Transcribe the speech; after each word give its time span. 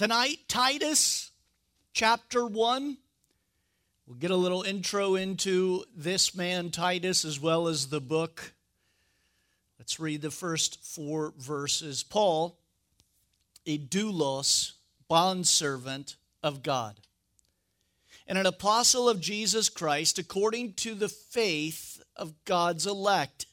Tonight, 0.00 0.38
Titus 0.48 1.30
chapter 1.92 2.46
1. 2.46 2.96
We'll 4.06 4.16
get 4.16 4.30
a 4.30 4.34
little 4.34 4.62
intro 4.62 5.14
into 5.14 5.84
this 5.94 6.34
man, 6.34 6.70
Titus, 6.70 7.26
as 7.26 7.38
well 7.38 7.68
as 7.68 7.88
the 7.88 8.00
book. 8.00 8.54
Let's 9.78 10.00
read 10.00 10.22
the 10.22 10.30
first 10.30 10.82
four 10.82 11.34
verses. 11.36 12.02
Paul, 12.02 12.58
a 13.66 13.76
doulos, 13.76 14.72
bondservant 15.06 16.16
of 16.42 16.62
God, 16.62 16.98
and 18.26 18.38
an 18.38 18.46
apostle 18.46 19.06
of 19.06 19.20
Jesus 19.20 19.68
Christ 19.68 20.18
according 20.18 20.72
to 20.76 20.94
the 20.94 21.10
faith 21.10 22.02
of 22.16 22.42
God's 22.46 22.86
elect 22.86 23.44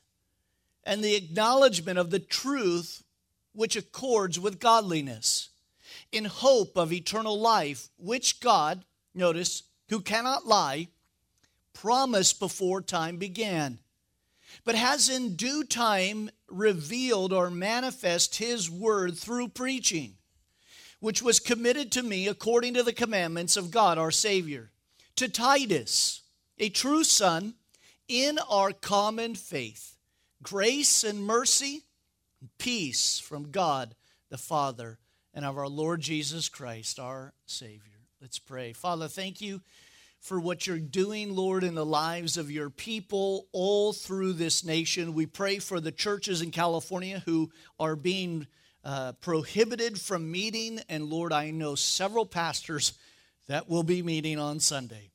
and 0.86 1.04
the 1.04 1.16
acknowledgement 1.16 2.00
of 2.00 2.10
the 2.10 2.20
truth 2.20 3.04
which 3.52 3.76
accords 3.76 4.40
with 4.40 4.62
godliness, 4.62 5.50
in 6.12 6.26
hope 6.26 6.78
of 6.78 6.94
eternal 6.94 7.40
life, 7.40 7.90
which 7.98 8.40
God, 8.40 8.84
notice, 9.14 9.64
who 9.90 10.02
cannot 10.02 10.46
lie, 10.46 10.88
promised 11.74 12.40
before 12.40 12.82
time 12.82 13.18
began, 13.18 13.80
but 14.64 14.76
has 14.76 15.10
in 15.10 15.36
due 15.36 15.64
time 15.64 16.30
revealed 16.48 17.34
or 17.34 17.50
manifest 17.50 18.38
his 18.38 18.70
word 18.70 19.18
through 19.18 19.50
preaching, 19.50 20.16
which 21.00 21.22
was 21.22 21.40
committed 21.40 21.92
to 21.92 22.04
me 22.04 22.28
according 22.28 22.74
to 22.74 22.84
the 22.84 22.94
commandments 22.94 23.58
of 23.58 23.72
God 23.72 23.98
our 23.98 24.12
Savior, 24.12 24.72
to 25.16 25.28
Titus, 25.28 26.22
a 26.58 26.70
true 26.70 27.04
son, 27.04 27.54
in 28.08 28.40
our 28.50 28.72
common 28.72 29.36
faith, 29.36 29.98
grace 30.42 31.04
and 31.04 31.22
mercy 31.22 31.84
peace 32.58 33.20
from 33.20 33.52
God 33.52 33.96
the 34.30 34.38
Father 34.38 34.98
and 35.38 35.46
of 35.46 35.56
our 35.56 35.68
Lord 35.68 36.02
Jesus 36.02 36.50
Christ, 36.50 36.98
our 36.98 37.32
Savior. 37.46 38.00
Let's 38.20 38.40
pray. 38.40 38.74
Father, 38.74 39.08
thank 39.08 39.40
you 39.40 39.62
for 40.20 40.40
what 40.40 40.66
you're 40.66 40.80
doing, 40.80 41.36
Lord, 41.36 41.64
in 41.64 41.76
the 41.76 41.86
lives 41.86 42.38
of 42.38 42.50
your 42.50 42.72
people 42.72 43.46
all 43.52 43.94
through 43.94 44.34
this 44.34 44.66
nation. 44.66 45.14
We 45.14 45.28
pray 45.28 45.60
for 45.60 45.80
the 45.80 45.92
churches 45.92 46.42
in 46.42 46.50
California 46.50 47.22
who 47.28 47.52
are 47.80 47.96
being 47.96 48.48
uh, 48.84 49.12
prohibited 49.22 50.02
from 50.02 50.32
meeting. 50.32 50.80
And 50.90 51.06
Lord, 51.06 51.32
I 51.32 51.52
know 51.52 51.76
several 51.76 52.26
pastors 52.26 52.94
that 53.48 53.70
will 53.70 53.84
be 53.84 54.02
meeting 54.02 54.40
on 54.40 54.60
Sunday. 54.60 55.12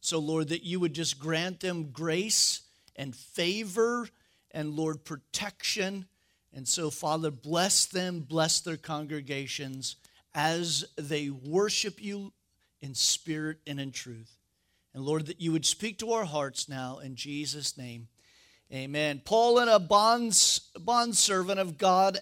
So, 0.00 0.20
Lord, 0.20 0.50
that 0.50 0.62
you 0.62 0.78
would 0.78 0.94
just 0.94 1.18
grant 1.18 1.58
them 1.58 1.90
grace 1.90 2.60
and 2.94 3.16
favor 3.16 4.08
and, 4.52 4.76
Lord, 4.76 5.04
protection 5.04 6.06
and 6.56 6.66
so, 6.66 6.88
Father, 6.88 7.30
bless 7.30 7.84
them, 7.84 8.20
bless 8.20 8.60
their 8.60 8.78
congregations 8.78 9.96
as 10.34 10.86
they 10.96 11.28
worship 11.28 12.02
you 12.02 12.32
in 12.80 12.94
spirit 12.94 13.58
and 13.66 13.78
in 13.78 13.92
truth. 13.92 14.38
And 14.94 15.04
Lord, 15.04 15.26
that 15.26 15.38
you 15.38 15.52
would 15.52 15.66
speak 15.66 15.98
to 15.98 16.12
our 16.12 16.24
hearts 16.24 16.66
now 16.66 16.98
in 16.98 17.14
Jesus' 17.14 17.76
name. 17.76 18.08
Amen. 18.72 19.20
Paul, 19.22 19.58
and 19.58 19.68
a 19.68 19.78
bonds, 19.78 20.70
bondservant 20.80 21.60
of 21.60 21.76
God 21.76 22.18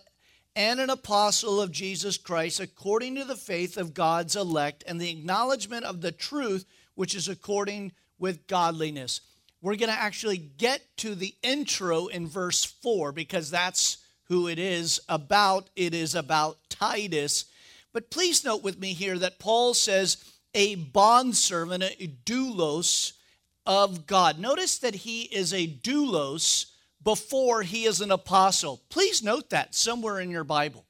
and 0.57 0.81
an 0.81 0.91
apostle 0.91 1.61
of 1.61 1.71
Jesus 1.71 2.19
Christ, 2.19 2.59
according 2.59 3.15
to 3.15 3.25
the 3.25 3.37
faith 3.37 3.77
of 3.77 3.95
God's 3.95 4.35
elect 4.35 4.83
and 4.89 5.01
the 5.01 5.11
acknowledgement 5.11 5.85
of 5.85 6.01
the 6.01 6.13
truth 6.13 6.67
which 6.97 7.15
is 7.15 7.29
according 7.29 7.93
with 8.19 8.49
godliness. 8.49 9.21
We're 9.63 9.77
going 9.77 9.93
to 9.93 9.99
actually 9.99 10.39
get 10.39 10.83
to 10.99 11.15
the 11.15 11.37
intro 11.45 12.09
in 12.09 12.27
verse 12.27 12.65
4 12.65 13.13
because 13.13 13.53
that's 13.53 13.99
who 14.29 14.49
it 14.49 14.59
is 14.59 15.01
about. 15.09 15.69
It 15.77 15.95
is 15.95 16.15
about 16.15 16.59
Titus. 16.69 17.45
But 17.93 18.11
please 18.11 18.45
note 18.45 18.63
with 18.63 18.79
me 18.79 18.93
here 18.93 19.19
that 19.19 19.39
Paul 19.39 19.75
says 19.75 20.17
a 20.55 20.75
bondservant, 20.77 21.83
a 21.83 22.09
doulos 22.25 23.13
of 23.67 24.07
God. 24.07 24.39
Notice 24.39 24.79
that 24.79 24.95
he 24.95 25.23
is 25.23 25.53
a 25.53 25.67
doulos 25.67 26.67
before 27.03 27.63
he 27.63 27.85
is 27.85 28.01
an 28.01 28.11
apostle. 28.11 28.81
Please 28.89 29.23
note 29.23 29.51
that 29.51 29.75
somewhere 29.75 30.21
in 30.21 30.31
your 30.31 30.45
Bible, 30.45 30.85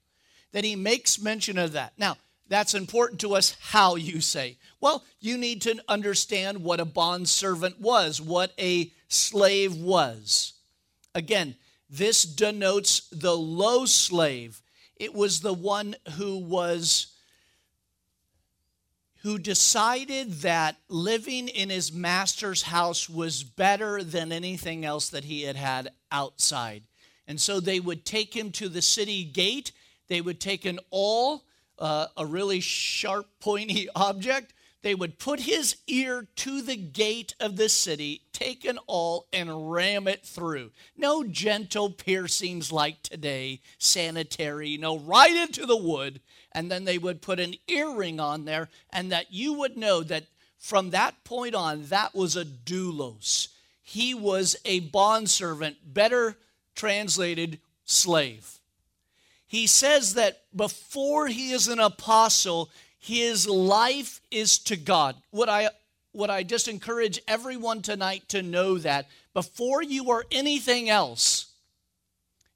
that 0.53 0.65
he 0.65 0.77
makes 0.77 1.21
mention 1.21 1.59
of 1.59 1.73
that. 1.73 1.93
Now, 1.99 2.17
that's 2.49 2.75
important 2.75 3.21
to 3.23 3.35
us 3.35 3.57
how 3.61 3.97
you 3.97 4.21
say. 4.21 4.59
Well, 4.81 5.03
you 5.19 5.39
need 5.39 5.63
to 5.63 5.83
understand 5.89 6.63
what 6.63 6.79
a 6.79 6.85
bondservant 6.85 7.81
was, 7.81 8.21
what 8.21 8.53
a 8.59 8.93
slave 9.09 9.75
was. 9.75 10.53
Again, 11.15 11.57
this 11.89 12.25
denotes 12.25 13.09
the 13.11 13.37
low 13.37 13.87
slave. 13.87 14.63
It 14.97 15.15
was 15.15 15.41
the 15.41 15.53
one 15.53 15.97
who 16.17 16.39
was 16.39 17.15
who 19.23 19.39
decided 19.39 20.33
that 20.43 20.77
living 20.89 21.49
in 21.49 21.71
his 21.71 21.91
master's 21.91 22.61
house 22.61 23.09
was 23.09 23.43
better 23.43 24.03
than 24.03 24.31
anything 24.31 24.85
else 24.85 25.09
that 25.09 25.25
he 25.25 25.43
had 25.43 25.57
had 25.57 25.91
outside. 26.13 26.83
And 27.27 27.41
so 27.41 27.59
they 27.59 27.81
would 27.81 28.05
take 28.05 28.37
him 28.37 28.53
to 28.53 28.69
the 28.69 28.83
city 28.83 29.25
gate. 29.25 29.73
They 30.09 30.21
would 30.21 30.41
take 30.41 30.67
an 30.67 30.79
awl, 30.91 31.43
uh, 31.79 32.09
a 32.19 32.27
really 32.27 32.61
sharp, 32.61 33.27
pointy 33.41 33.89
object, 33.97 34.53
they 34.85 34.95
would 34.95 35.19
put 35.19 35.41
his 35.41 35.77
ear 35.87 36.27
to 36.37 36.61
the 36.61 36.77
gate 36.77 37.35
of 37.41 37.57
the 37.57 37.71
city, 37.71 38.21
take 38.35 38.67
an 38.67 38.79
awl, 38.87 39.27
and 39.33 39.73
ram 39.73 40.07
it 40.07 40.27
through. 40.27 40.73
No 40.95 41.25
gentle 41.25 41.89
piercings 41.89 42.71
like 42.71 43.03
today, 43.03 43.63
sanitary, 43.79 44.77
no, 44.77 44.99
right 44.99 45.35
into 45.35 45.65
the 45.65 45.75
wood. 45.75 46.21
And 46.53 46.71
then 46.71 46.85
they 46.85 46.99
would 46.99 47.23
put 47.23 47.41
an 47.41 47.55
earring 47.67 48.21
on 48.21 48.45
there, 48.45 48.69
and 48.91 49.11
that 49.11 49.33
you 49.33 49.55
would 49.55 49.79
know 49.79 50.03
that 50.03 50.27
from 50.59 50.91
that 50.91 51.25
point 51.25 51.55
on, 51.55 51.87
that 51.87 52.15
was 52.15 52.37
a 52.37 52.45
doulos. 52.45 53.49
He 53.83 54.13
was 54.13 54.55
a 54.67 54.81
bondservant, 54.81 55.95
better 55.95 56.37
translated, 56.75 57.59
slave. 57.87 58.59
He 59.47 59.67
says 59.67 60.13
that 60.13 60.43
before 60.55 61.29
he 61.29 61.53
is 61.53 61.69
an 61.69 61.79
apostle, 61.79 62.71
his 63.05 63.47
life 63.47 64.23
is 64.31 64.59
to 64.61 64.77
God. 64.77 65.15
What 65.31 65.51
I 65.51 65.69
what 66.13 66.31
I 66.31 66.43
just 66.43 66.69
encourage 66.69 67.21
everyone 67.29 67.83
tonight 67.83 68.23
to 68.29 68.41
know 68.41 68.79
that 68.79 69.09
before 69.35 69.83
you 69.83 70.11
are 70.13 70.25
anything 70.31 70.89
else, 70.89 71.53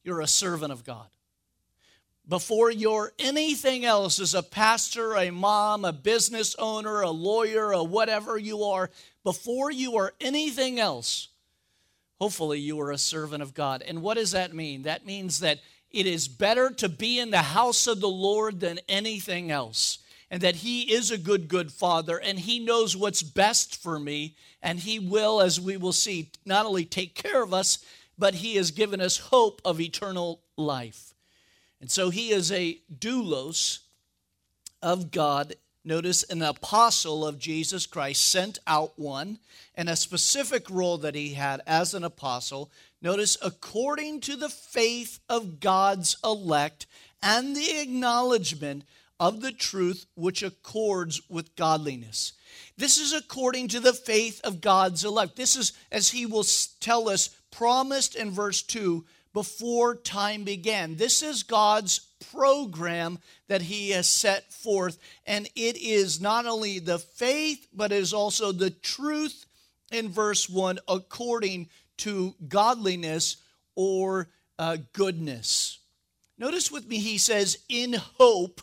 you're 0.04 0.22
a 0.22 0.26
servant 0.26 0.72
of 0.72 0.84
God. 0.84 1.06
Before 2.26 2.70
you're 2.70 3.12
anything 3.18 3.84
else 3.84 4.20
as 4.20 4.32
a 4.32 4.42
pastor, 4.42 5.16
a 5.16 5.30
mom, 5.30 5.84
a 5.84 5.92
business 5.92 6.56
owner, 6.58 7.02
a 7.02 7.10
lawyer, 7.10 7.72
a 7.72 7.82
whatever 7.82 8.38
you 8.38 8.62
are, 8.62 8.90
before 9.24 9.70
you 9.70 9.96
are 9.96 10.14
anything 10.18 10.78
else, 10.78 11.28
hopefully 12.18 12.60
you 12.60 12.80
are 12.80 12.92
a 12.92 12.98
servant 12.98 13.42
of 13.42 13.54
God. 13.54 13.82
And 13.82 14.02
what 14.02 14.16
does 14.16 14.30
that 14.30 14.54
mean? 14.54 14.84
That 14.84 15.04
means 15.04 15.40
that 15.40 15.58
it 15.90 16.06
is 16.06 16.26
better 16.26 16.70
to 16.70 16.88
be 16.88 17.18
in 17.18 17.30
the 17.30 17.38
house 17.38 17.86
of 17.86 18.00
the 18.00 18.08
Lord 18.08 18.60
than 18.60 18.78
anything 18.88 19.50
else 19.50 19.98
and 20.30 20.42
that 20.42 20.56
He 20.56 20.92
is 20.92 21.10
a 21.10 21.18
good, 21.18 21.48
good 21.48 21.72
Father, 21.72 22.18
and 22.18 22.38
He 22.38 22.58
knows 22.58 22.96
what's 22.96 23.22
best 23.22 23.80
for 23.80 23.98
me, 23.98 24.36
and 24.62 24.80
He 24.80 24.98
will, 24.98 25.40
as 25.40 25.60
we 25.60 25.76
will 25.76 25.92
see, 25.92 26.30
not 26.44 26.66
only 26.66 26.84
take 26.84 27.14
care 27.14 27.42
of 27.42 27.54
us, 27.54 27.78
but 28.18 28.34
He 28.34 28.56
has 28.56 28.70
given 28.70 29.00
us 29.00 29.18
hope 29.18 29.62
of 29.64 29.80
eternal 29.80 30.42
life. 30.56 31.14
And 31.80 31.90
so 31.90 32.10
He 32.10 32.30
is 32.30 32.52
a 32.52 32.78
doulos 32.98 33.80
of 34.82 35.10
God. 35.10 35.54
Notice 35.84 36.22
an 36.24 36.42
apostle 36.42 37.26
of 37.26 37.38
Jesus 37.38 37.86
Christ, 37.86 38.30
sent 38.30 38.58
out 38.66 38.98
one, 38.98 39.38
and 39.74 39.88
a 39.88 39.96
specific 39.96 40.68
role 40.68 40.98
that 40.98 41.14
he 41.14 41.34
had 41.34 41.62
as 41.66 41.94
an 41.94 42.04
apostle. 42.04 42.70
Notice, 43.00 43.38
according 43.40 44.20
to 44.22 44.36
the 44.36 44.48
faith 44.48 45.20
of 45.28 45.60
God's 45.60 46.16
elect 46.22 46.86
and 47.22 47.56
the 47.56 47.80
acknowledgement 47.80 48.84
of 49.20 49.40
the 49.40 49.52
truth 49.52 50.06
which 50.14 50.42
accords 50.42 51.20
with 51.28 51.56
godliness. 51.56 52.32
This 52.76 52.98
is 52.98 53.12
according 53.12 53.68
to 53.68 53.80
the 53.80 53.92
faith 53.92 54.40
of 54.44 54.60
God's 54.60 55.04
elect. 55.04 55.36
This 55.36 55.56
is, 55.56 55.72
as 55.90 56.10
he 56.10 56.26
will 56.26 56.44
tell 56.80 57.08
us, 57.08 57.28
promised 57.50 58.14
in 58.14 58.30
verse 58.30 58.62
2 58.62 59.04
before 59.32 59.94
time 59.94 60.44
began. 60.44 60.96
This 60.96 61.22
is 61.22 61.42
God's 61.42 62.00
program 62.32 63.18
that 63.48 63.62
he 63.62 63.90
has 63.90 64.06
set 64.06 64.52
forth, 64.52 64.98
and 65.26 65.48
it 65.54 65.76
is 65.76 66.20
not 66.20 66.46
only 66.46 66.78
the 66.78 66.98
faith, 66.98 67.66
but 67.72 67.92
it 67.92 67.96
is 67.96 68.12
also 68.12 68.52
the 68.52 68.70
truth 68.70 69.46
in 69.90 70.08
verse 70.08 70.48
1 70.48 70.78
according 70.88 71.68
to 71.98 72.34
godliness 72.48 73.36
or 73.74 74.28
uh, 74.58 74.76
goodness. 74.92 75.78
Notice 76.38 76.70
with 76.70 76.86
me, 76.86 76.98
he 76.98 77.18
says, 77.18 77.58
in 77.68 77.94
hope 77.94 78.60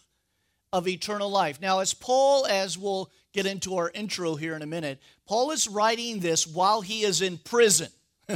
of 0.75 0.89
eternal 0.89 1.30
life. 1.30 1.62
Now, 1.62 1.80
as 1.80 1.94
Paul, 1.94 2.45
as 2.45 2.77
we'll 2.77 3.10
get 3.31 3.45
into 3.45 3.77
our 3.77 3.89
intro 3.94 4.36
here 4.36 4.57
in 4.57 4.62
a 4.62 4.66
minute, 4.66 5.00
Paul 5.25 5.51
is 5.51 5.69
writing 5.69 6.19
this 6.19 6.45
while 6.45 6.81
he 6.81 7.04
is 7.04 7.22
in 7.22 7.38
prison. 7.38 7.88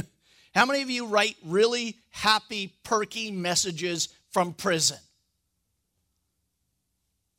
How 0.54 0.64
many 0.64 0.80
of 0.80 0.88
you 0.88 1.04
write 1.04 1.36
really 1.44 1.98
happy, 2.08 2.72
perky 2.82 3.30
messages 3.30 4.08
from 4.30 4.54
prison? 4.54 4.96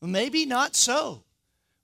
Maybe 0.03 0.45
not 0.45 0.75
so. 0.75 1.24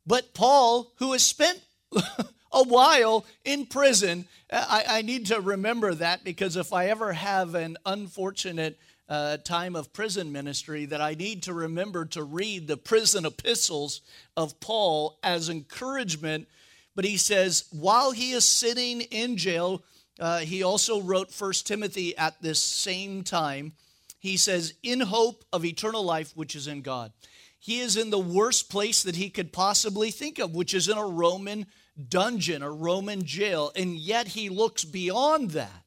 But 0.05 0.35
Paul, 0.35 0.91
who 0.97 1.13
has 1.13 1.23
spent 1.23 1.59
a 2.51 2.63
while 2.63 3.25
in 3.43 3.65
prison, 3.65 4.27
I, 4.51 4.83
I, 4.87 5.01
need 5.01 5.27
to 5.27 5.41
remember 5.41 5.93
that 5.93 6.23
because 6.23 6.55
if 6.55 6.71
I 6.71 6.87
ever 6.87 7.13
have 7.13 7.55
an 7.55 7.77
unfortunate 7.85 8.79
uh, 9.09 9.37
time 9.37 9.75
of 9.75 9.93
prison 9.93 10.31
ministry, 10.31 10.85
that 10.85 11.01
I 11.01 11.13
need 11.13 11.43
to 11.43 11.53
remember 11.53 12.05
to 12.05 12.23
read 12.23 12.67
the 12.67 12.77
prison 12.77 13.25
epistles 13.25 14.01
of 14.35 14.59
Paul 14.59 15.17
as 15.23 15.49
encouragement. 15.49 16.47
But 16.95 17.05
he 17.05 17.17
says, 17.17 17.65
while 17.71 18.11
he 18.11 18.31
is 18.31 18.45
sitting 18.45 19.01
in 19.01 19.37
jail, 19.37 19.83
uh, 20.19 20.39
he 20.39 20.63
also 20.63 21.01
wrote 21.01 21.31
First 21.31 21.67
Timothy 21.67 22.17
at 22.17 22.41
this 22.41 22.59
same 22.59 23.23
time. 23.23 23.73
He 24.19 24.35
says, 24.37 24.73
in 24.81 25.01
hope 25.01 25.45
of 25.53 25.63
eternal 25.63 26.03
life, 26.03 26.31
which 26.35 26.55
is 26.55 26.67
in 26.67 26.81
God. 26.81 27.11
He 27.59 27.79
is 27.79 27.97
in 27.97 28.09
the 28.09 28.19
worst 28.19 28.69
place 28.69 29.03
that 29.03 29.15
he 29.15 29.29
could 29.29 29.51
possibly 29.51 30.11
think 30.11 30.39
of, 30.39 30.55
which 30.55 30.73
is 30.73 30.87
in 30.87 30.97
a 30.97 31.05
Roman 31.05 31.65
dungeon, 32.09 32.61
a 32.61 32.71
Roman 32.71 33.23
jail, 33.23 33.71
and 33.75 33.95
yet 33.95 34.29
he 34.29 34.49
looks 34.49 34.83
beyond 34.83 35.51
that. 35.51 35.83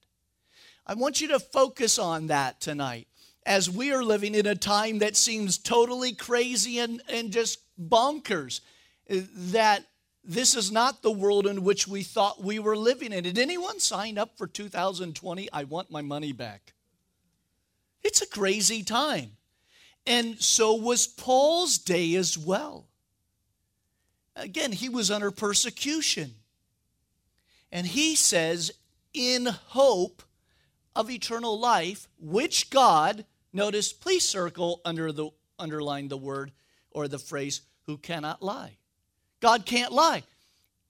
I 0.87 0.95
want 0.95 1.21
you 1.21 1.29
to 1.29 1.39
focus 1.39 1.99
on 1.99 2.27
that 2.29 2.61
tonight 2.61 3.07
as 3.47 3.71
we 3.71 3.93
are 3.93 4.03
living 4.03 4.35
in 4.35 4.47
a 4.47 4.55
time 4.55 4.99
that 4.99 5.17
seems 5.17 5.57
totally 5.57 6.13
crazy 6.13 6.79
and, 6.79 7.03
and 7.09 7.31
just 7.31 7.61
bonkers. 7.81 8.61
Uh, 9.11 9.21
that 9.35 9.87
this 10.23 10.55
is 10.55 10.71
not 10.71 11.03
the 11.03 11.11
world 11.11 11.47
in 11.47 11.65
which 11.65 11.89
we 11.89 12.03
thought 12.03 12.43
we 12.43 12.59
were 12.59 12.77
living 12.77 13.13
in. 13.13 13.25
Did 13.25 13.39
anyone 13.39 13.81
sign 13.81 14.19
up 14.19 14.37
for 14.37 14.47
2020? 14.47 15.51
I 15.53 15.65
want 15.65 15.91
my 15.91 16.03
money 16.03 16.33
back. 16.33 16.75
It's 18.03 18.23
a 18.23 18.27
crazy 18.27 18.83
time. 18.83 19.37
And 20.07 20.41
so 20.41 20.75
was 20.75 21.07
Paul's 21.07 21.79
day 21.79 22.15
as 22.17 22.37
well. 22.37 22.90
Again, 24.41 24.73
he 24.73 24.89
was 24.89 25.11
under 25.11 25.31
persecution. 25.31 26.35
And 27.71 27.87
he 27.87 28.17
says, 28.17 28.73
in 29.13 29.47
hope 29.47 30.23
of 30.97 31.11
eternal 31.11 31.59
life, 31.59 32.09
which 32.19 32.71
God, 32.71 33.25
notice, 33.53 33.93
please 33.93 34.25
circle 34.25 34.81
under 34.85 35.13
the 35.13 35.31
underline 35.59 36.09
the 36.09 36.17
word 36.17 36.53
or 36.91 37.07
the 37.07 37.19
phrase, 37.19 37.61
who 37.87 37.97
cannot 37.97 38.43
lie. 38.43 38.77
God 39.41 39.67
can't 39.67 39.93
lie. 39.93 40.23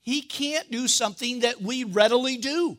He 0.00 0.22
can't 0.22 0.70
do 0.70 0.88
something 0.88 1.40
that 1.40 1.60
we 1.60 1.84
readily 1.84 2.36
do 2.36 2.78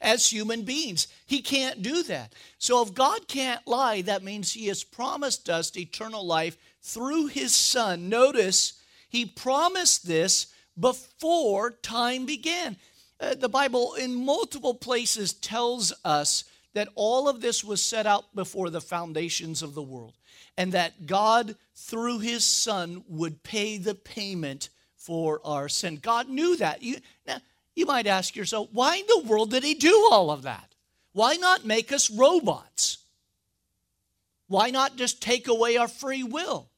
as 0.00 0.28
human 0.28 0.62
beings. 0.62 1.06
He 1.26 1.40
can't 1.40 1.82
do 1.82 2.02
that. 2.04 2.34
So 2.58 2.82
if 2.82 2.94
God 2.94 3.28
can't 3.28 3.66
lie, 3.66 4.02
that 4.02 4.22
means 4.22 4.52
He 4.52 4.66
has 4.66 4.82
promised 4.84 5.48
us 5.48 5.76
eternal 5.76 6.26
life 6.26 6.56
through 6.80 7.26
His 7.26 7.54
Son. 7.54 8.08
Notice, 8.08 8.81
He 9.12 9.26
promised 9.26 10.06
this 10.06 10.46
before 10.80 11.70
time 11.70 12.24
began. 12.24 12.78
Uh, 13.20 13.34
the 13.34 13.48
Bible, 13.48 13.92
in 13.92 14.24
multiple 14.24 14.72
places, 14.72 15.34
tells 15.34 15.92
us 16.02 16.44
that 16.72 16.88
all 16.94 17.28
of 17.28 17.42
this 17.42 17.62
was 17.62 17.82
set 17.82 18.06
out 18.06 18.34
before 18.34 18.70
the 18.70 18.80
foundations 18.80 19.60
of 19.60 19.74
the 19.74 19.82
world, 19.82 20.14
and 20.56 20.72
that 20.72 21.06
God, 21.06 21.56
through 21.74 22.20
His 22.20 22.42
Son, 22.42 23.04
would 23.06 23.42
pay 23.42 23.76
the 23.76 23.94
payment 23.94 24.70
for 24.96 25.42
our 25.44 25.68
sin. 25.68 25.98
God 26.00 26.30
knew 26.30 26.56
that. 26.56 26.82
You, 26.82 26.96
now, 27.26 27.36
you 27.76 27.84
might 27.84 28.06
ask 28.06 28.34
yourself, 28.34 28.70
why 28.72 28.96
in 28.96 29.06
the 29.08 29.28
world 29.28 29.50
did 29.50 29.62
he 29.62 29.74
do 29.74 30.08
all 30.10 30.30
of 30.30 30.42
that? 30.42 30.74
Why 31.12 31.36
not 31.36 31.66
make 31.66 31.92
us 31.92 32.10
robots? 32.10 32.96
Why 34.46 34.70
not 34.70 34.96
just 34.96 35.20
take 35.20 35.48
away 35.48 35.76
our 35.76 35.88
free 35.88 36.22
will? 36.22 36.70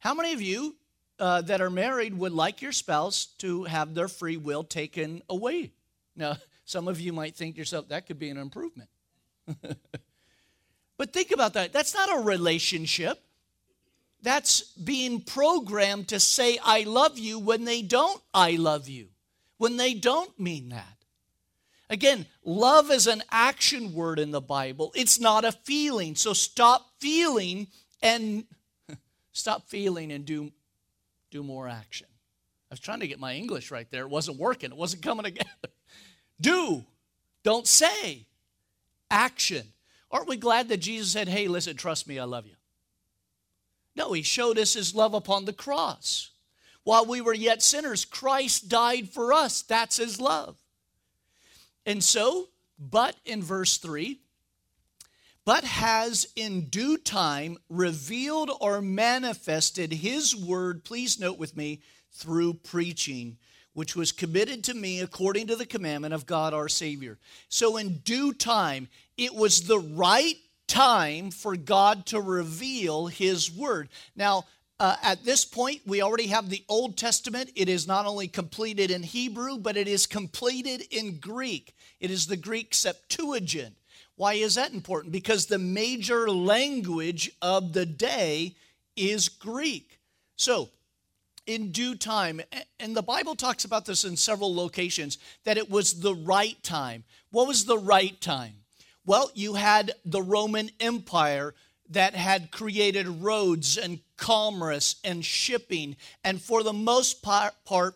How 0.00 0.12
many 0.12 0.32
of 0.32 0.42
you 0.42 0.74
uh, 1.18 1.42
that 1.42 1.60
are 1.60 1.70
married 1.70 2.16
would 2.16 2.32
like 2.32 2.62
your 2.62 2.72
spouse 2.72 3.26
to 3.38 3.64
have 3.64 3.94
their 3.94 4.08
free 4.08 4.36
will 4.36 4.64
taken 4.64 5.22
away? 5.28 5.72
Now, 6.14 6.36
some 6.64 6.88
of 6.88 7.00
you 7.00 7.12
might 7.12 7.36
think 7.36 7.56
yourself, 7.56 7.88
that 7.88 8.06
could 8.06 8.18
be 8.18 8.30
an 8.30 8.36
improvement. 8.36 8.90
but 10.96 11.12
think 11.12 11.30
about 11.30 11.54
that. 11.54 11.72
That's 11.72 11.94
not 11.94 12.18
a 12.18 12.22
relationship. 12.22 13.22
That's 14.22 14.62
being 14.72 15.20
programmed 15.20 16.08
to 16.08 16.18
say, 16.18 16.58
I 16.64 16.82
love 16.82 17.18
you 17.18 17.38
when 17.38 17.64
they 17.64 17.82
don't, 17.82 18.20
I 18.34 18.52
love 18.56 18.88
you 18.88 19.08
when 19.58 19.76
they 19.76 19.94
don't 19.94 20.38
mean 20.38 20.70
that. 20.70 20.84
Again, 21.88 22.26
love 22.44 22.90
is 22.90 23.06
an 23.06 23.22
action 23.30 23.94
word 23.94 24.18
in 24.18 24.32
the 24.32 24.40
Bible. 24.40 24.92
It's 24.96 25.20
not 25.20 25.44
a 25.44 25.52
feeling. 25.52 26.16
So 26.16 26.32
stop 26.32 26.84
feeling 26.98 27.68
and 28.02 28.44
stop 29.32 29.68
feeling 29.68 30.10
and 30.10 30.24
do 30.24 30.50
do 31.36 31.42
more 31.42 31.68
action. 31.68 32.06
I 32.70 32.74
was 32.74 32.80
trying 32.80 33.00
to 33.00 33.06
get 33.06 33.20
my 33.20 33.34
English 33.34 33.70
right 33.70 33.88
there. 33.90 34.02
It 34.02 34.10
wasn't 34.10 34.38
working. 34.38 34.70
It 34.70 34.76
wasn't 34.76 35.02
coming 35.02 35.24
together. 35.24 35.68
Do. 36.40 36.84
Don't 37.42 37.66
say. 37.66 38.26
Action. 39.10 39.72
Aren't 40.10 40.28
we 40.28 40.36
glad 40.36 40.68
that 40.68 40.78
Jesus 40.78 41.12
said, 41.12 41.28
"Hey, 41.28 41.46
listen, 41.48 41.76
trust 41.76 42.08
me, 42.08 42.18
I 42.18 42.24
love 42.24 42.46
you." 42.46 42.54
No, 43.94 44.12
he 44.12 44.22
showed 44.22 44.58
us 44.58 44.72
his 44.74 44.94
love 44.94 45.14
upon 45.14 45.44
the 45.44 45.52
cross. 45.52 46.30
While 46.84 47.06
we 47.06 47.20
were 47.20 47.34
yet 47.34 47.62
sinners, 47.62 48.04
Christ 48.04 48.68
died 48.68 49.10
for 49.10 49.32
us. 49.32 49.62
That's 49.62 49.96
his 49.96 50.20
love. 50.20 50.56
And 51.84 52.02
so, 52.02 52.48
but 52.78 53.16
in 53.24 53.42
verse 53.42 53.78
3, 53.78 54.20
but 55.46 55.62
has 55.64 56.26
in 56.34 56.62
due 56.62 56.98
time 56.98 57.56
revealed 57.70 58.50
or 58.60 58.82
manifested 58.82 59.92
his 59.92 60.34
word, 60.34 60.84
please 60.84 61.20
note 61.20 61.38
with 61.38 61.56
me, 61.56 61.80
through 62.12 62.52
preaching, 62.54 63.38
which 63.72 63.94
was 63.94 64.10
committed 64.10 64.64
to 64.64 64.74
me 64.74 65.00
according 65.00 65.46
to 65.46 65.54
the 65.54 65.64
commandment 65.64 66.12
of 66.12 66.26
God 66.26 66.52
our 66.52 66.68
Savior. 66.68 67.16
So, 67.48 67.76
in 67.76 67.98
due 67.98 68.32
time, 68.32 68.88
it 69.16 69.34
was 69.34 69.62
the 69.62 69.78
right 69.78 70.34
time 70.66 71.30
for 71.30 71.56
God 71.56 72.06
to 72.06 72.20
reveal 72.20 73.06
his 73.06 73.50
word. 73.50 73.88
Now, 74.16 74.46
uh, 74.80 74.96
at 75.02 75.24
this 75.24 75.44
point, 75.44 75.82
we 75.86 76.02
already 76.02 76.26
have 76.26 76.50
the 76.50 76.64
Old 76.68 76.96
Testament. 76.96 77.52
It 77.54 77.68
is 77.68 77.86
not 77.86 78.04
only 78.04 78.26
completed 78.28 78.90
in 78.90 79.02
Hebrew, 79.02 79.58
but 79.58 79.76
it 79.76 79.86
is 79.86 80.06
completed 80.06 80.82
in 80.90 81.18
Greek. 81.18 81.74
It 82.00 82.10
is 82.10 82.26
the 82.26 82.36
Greek 82.36 82.74
Septuagint. 82.74 83.76
Why 84.16 84.34
is 84.34 84.54
that 84.56 84.72
important? 84.72 85.12
Because 85.12 85.46
the 85.46 85.58
major 85.58 86.28
language 86.30 87.30
of 87.40 87.72
the 87.72 87.86
day 87.86 88.56
is 88.96 89.28
Greek. 89.28 90.00
So, 90.36 90.70
in 91.46 91.70
due 91.70 91.94
time, 91.94 92.40
and 92.80 92.96
the 92.96 93.02
Bible 93.02 93.36
talks 93.36 93.64
about 93.64 93.86
this 93.86 94.04
in 94.04 94.16
several 94.16 94.54
locations, 94.54 95.18
that 95.44 95.58
it 95.58 95.70
was 95.70 96.00
the 96.00 96.14
right 96.14 96.60
time. 96.62 97.04
What 97.30 97.46
was 97.46 97.64
the 97.64 97.78
right 97.78 98.20
time? 98.20 98.54
Well, 99.04 99.30
you 99.34 99.54
had 99.54 99.92
the 100.04 100.22
Roman 100.22 100.70
Empire 100.80 101.54
that 101.90 102.16
had 102.16 102.50
created 102.50 103.06
roads 103.06 103.76
and 103.76 104.00
commerce 104.16 104.96
and 105.04 105.24
shipping. 105.24 105.96
And 106.24 106.42
for 106.42 106.64
the 106.64 106.72
most 106.72 107.22
part, 107.22 107.54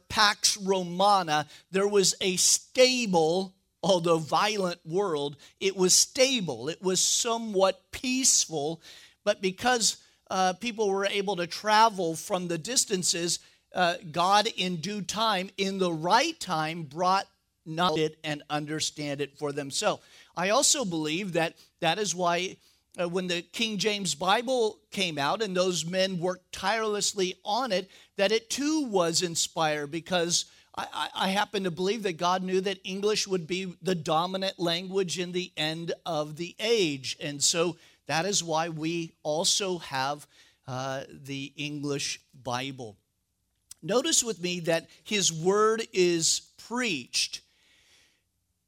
Pax 0.09 0.57
Romana, 0.57 1.47
there 1.73 1.89
was 1.89 2.15
a 2.21 2.37
stable, 2.37 3.55
although 3.83 4.19
violent 4.19 4.81
world. 4.85 5.37
It 5.61 5.77
was 5.77 5.95
stable, 5.95 6.69
it 6.69 6.83
was 6.83 7.01
somewhat 7.01 7.81
peaceful. 7.93 8.81
But 9.25 9.43
because 9.43 9.99
uh, 10.31 10.55
people 10.55 10.89
were 10.89 11.07
able 11.07 11.37
to 11.37 11.47
travel 11.47 12.15
from 12.15 12.49
the 12.49 12.59
distances, 12.59 13.39
uh, 13.75 13.95
God, 14.11 14.49
in 14.57 14.77
due 14.77 15.03
time, 15.03 15.51
in 15.57 15.79
the 15.79 15.93
right 15.93 16.39
time, 16.41 16.83
brought 16.85 17.27
knowledge 17.67 18.15
and 18.25 18.43
understand 18.51 19.21
it 19.21 19.39
for 19.39 19.53
themselves. 19.53 20.03
I 20.37 20.51
also 20.51 20.85
believe 20.85 21.35
that 21.35 21.55
that 21.81 21.99
is 21.99 22.15
why 22.15 22.57
uh, 23.01 23.09
when 23.09 23.27
the 23.27 23.43
King 23.43 23.79
James 23.79 24.15
Bible 24.15 24.79
came 24.91 25.19
out 25.19 25.43
and 25.43 25.57
those 25.57 25.85
men 25.85 26.19
worked 26.19 26.53
tirelessly 26.53 27.37
on 27.45 27.73
it, 27.73 27.89
that 28.17 28.33
it 28.33 28.51
too 28.51 28.87
was 28.87 29.23
inspired 29.23 29.91
because 29.91 30.47
I, 30.93 31.09
I, 31.15 31.29
happen 31.29 31.65
to 31.65 31.71
believe 31.71 32.03
that 32.05 32.17
God 32.17 32.43
knew 32.43 32.61
that 32.61 32.79
English 32.85 33.27
would 33.27 33.47
be 33.47 33.75
the 33.83 33.95
dominant 33.95 34.59
language 34.59 35.19
in 35.19 35.33
the 35.33 35.53
end 35.57 35.93
of 36.05 36.37
the 36.37 36.55
age. 36.59 37.17
And 37.21 37.43
so 37.43 37.77
that 38.07 38.27
is 38.27 38.43
why 38.43 38.69
we 38.69 39.13
also 39.23 39.79
have 39.79 40.27
uh, 40.67 41.03
the 41.11 41.53
English 41.57 42.21
Bible. 42.35 42.97
Notice 43.83 44.23
with 44.23 44.41
me 44.41 44.61
that 44.61 44.89
his 45.03 45.33
word 45.33 45.87
is 45.93 46.43
preached. 46.69 47.41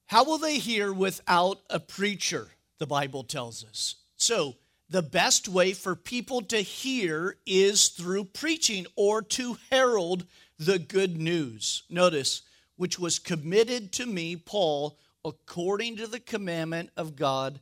How 0.07 0.25
will 0.25 0.39
they 0.39 0.59
hear 0.59 0.93
without 0.93 1.61
a 1.71 1.81
preacher? 1.81 2.49
The 2.79 2.87
Bible 2.87 3.25
tells 3.25 3.65
us. 3.65 3.97
So, 4.17 4.57
the 4.89 5.03
best 5.03 5.49
way 5.49 5.73
for 5.73 5.97
people 5.97 6.43
to 6.43 6.59
hear 6.59 7.37
is 7.47 7.89
through 7.89 8.27
preaching 8.27 8.87
or 8.95 9.23
to 9.23 9.57
herald 9.71 10.27
the 10.65 10.79
good 10.79 11.17
news. 11.17 11.83
Notice, 11.89 12.43
which 12.77 12.99
was 12.99 13.19
committed 13.19 13.93
to 13.93 14.07
me, 14.07 14.37
Paul, 14.37 14.99
according 15.25 15.97
to 15.97 16.07
the 16.07 16.21
commandment 16.21 16.91
of 16.97 17.17
God 17.17 17.61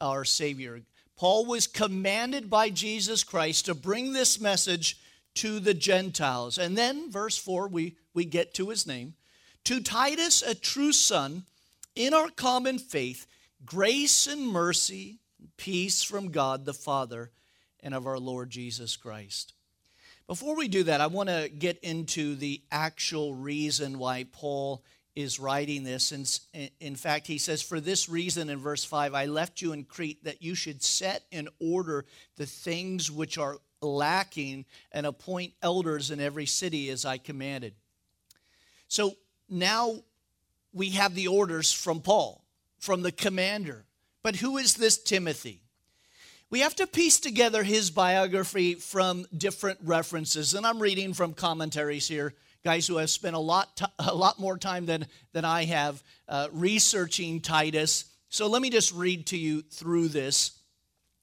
our 0.00 0.24
Savior. 0.24 0.82
Paul 1.16 1.46
was 1.46 1.66
commanded 1.66 2.50
by 2.50 2.70
Jesus 2.70 3.22
Christ 3.22 3.66
to 3.66 3.74
bring 3.74 4.12
this 4.12 4.40
message 4.40 4.98
to 5.34 5.60
the 5.60 5.74
Gentiles. 5.74 6.58
And 6.58 6.76
then, 6.76 7.10
verse 7.10 7.38
4, 7.38 7.68
we, 7.68 7.96
we 8.12 8.24
get 8.24 8.54
to 8.54 8.70
his 8.70 8.86
name. 8.86 9.14
To 9.64 9.80
Titus, 9.80 10.42
a 10.42 10.54
true 10.54 10.92
son, 10.92 11.44
in 11.94 12.14
our 12.14 12.28
common 12.28 12.78
faith, 12.78 13.26
grace 13.64 14.26
and 14.26 14.46
mercy, 14.46 15.20
peace 15.56 16.02
from 16.02 16.30
God 16.30 16.64
the 16.64 16.74
Father 16.74 17.30
and 17.80 17.94
of 17.94 18.06
our 18.06 18.18
Lord 18.18 18.50
Jesus 18.50 18.96
Christ. 18.96 19.52
Before 20.26 20.56
we 20.56 20.68
do 20.68 20.84
that, 20.84 21.00
I 21.00 21.08
want 21.08 21.28
to 21.28 21.48
get 21.48 21.78
into 21.80 22.36
the 22.36 22.62
actual 22.70 23.34
reason 23.34 23.98
why 23.98 24.26
Paul 24.32 24.82
is 25.14 25.38
writing 25.38 25.84
this. 25.84 26.12
And 26.12 26.70
in 26.80 26.96
fact, 26.96 27.26
he 27.26 27.38
says, 27.38 27.62
For 27.62 27.80
this 27.80 28.08
reason 28.08 28.48
in 28.48 28.58
verse 28.58 28.84
5, 28.84 29.14
I 29.14 29.26
left 29.26 29.60
you 29.60 29.72
in 29.72 29.84
Crete 29.84 30.24
that 30.24 30.42
you 30.42 30.54
should 30.54 30.82
set 30.82 31.24
in 31.30 31.48
order 31.60 32.04
the 32.36 32.46
things 32.46 33.10
which 33.10 33.36
are 33.36 33.58
lacking 33.80 34.64
and 34.92 35.06
appoint 35.06 35.52
elders 35.60 36.10
in 36.10 36.20
every 36.20 36.46
city 36.46 36.88
as 36.88 37.04
I 37.04 37.18
commanded. 37.18 37.74
So 38.88 39.16
now 39.48 39.96
we 40.72 40.90
have 40.90 41.14
the 41.14 41.28
orders 41.28 41.72
from 41.72 42.00
Paul, 42.00 42.44
from 42.78 43.02
the 43.02 43.12
commander. 43.12 43.84
But 44.22 44.36
who 44.36 44.56
is 44.56 44.74
this 44.74 44.98
Timothy? 44.98 45.61
We 46.52 46.60
have 46.60 46.76
to 46.76 46.86
piece 46.86 47.18
together 47.18 47.62
his 47.62 47.90
biography 47.90 48.74
from 48.74 49.24
different 49.34 49.78
references. 49.82 50.52
And 50.52 50.66
I'm 50.66 50.82
reading 50.82 51.14
from 51.14 51.32
commentaries 51.32 52.06
here, 52.06 52.34
guys 52.62 52.86
who 52.86 52.98
have 52.98 53.08
spent 53.08 53.34
a 53.34 53.38
lot, 53.38 53.74
t- 53.78 53.86
a 53.98 54.14
lot 54.14 54.38
more 54.38 54.58
time 54.58 54.84
than, 54.84 55.06
than 55.32 55.46
I 55.46 55.64
have 55.64 56.02
uh, 56.28 56.48
researching 56.52 57.40
Titus. 57.40 58.04
So 58.28 58.48
let 58.48 58.60
me 58.60 58.68
just 58.68 58.92
read 58.92 59.28
to 59.28 59.38
you 59.38 59.62
through 59.62 60.08
this. 60.08 60.58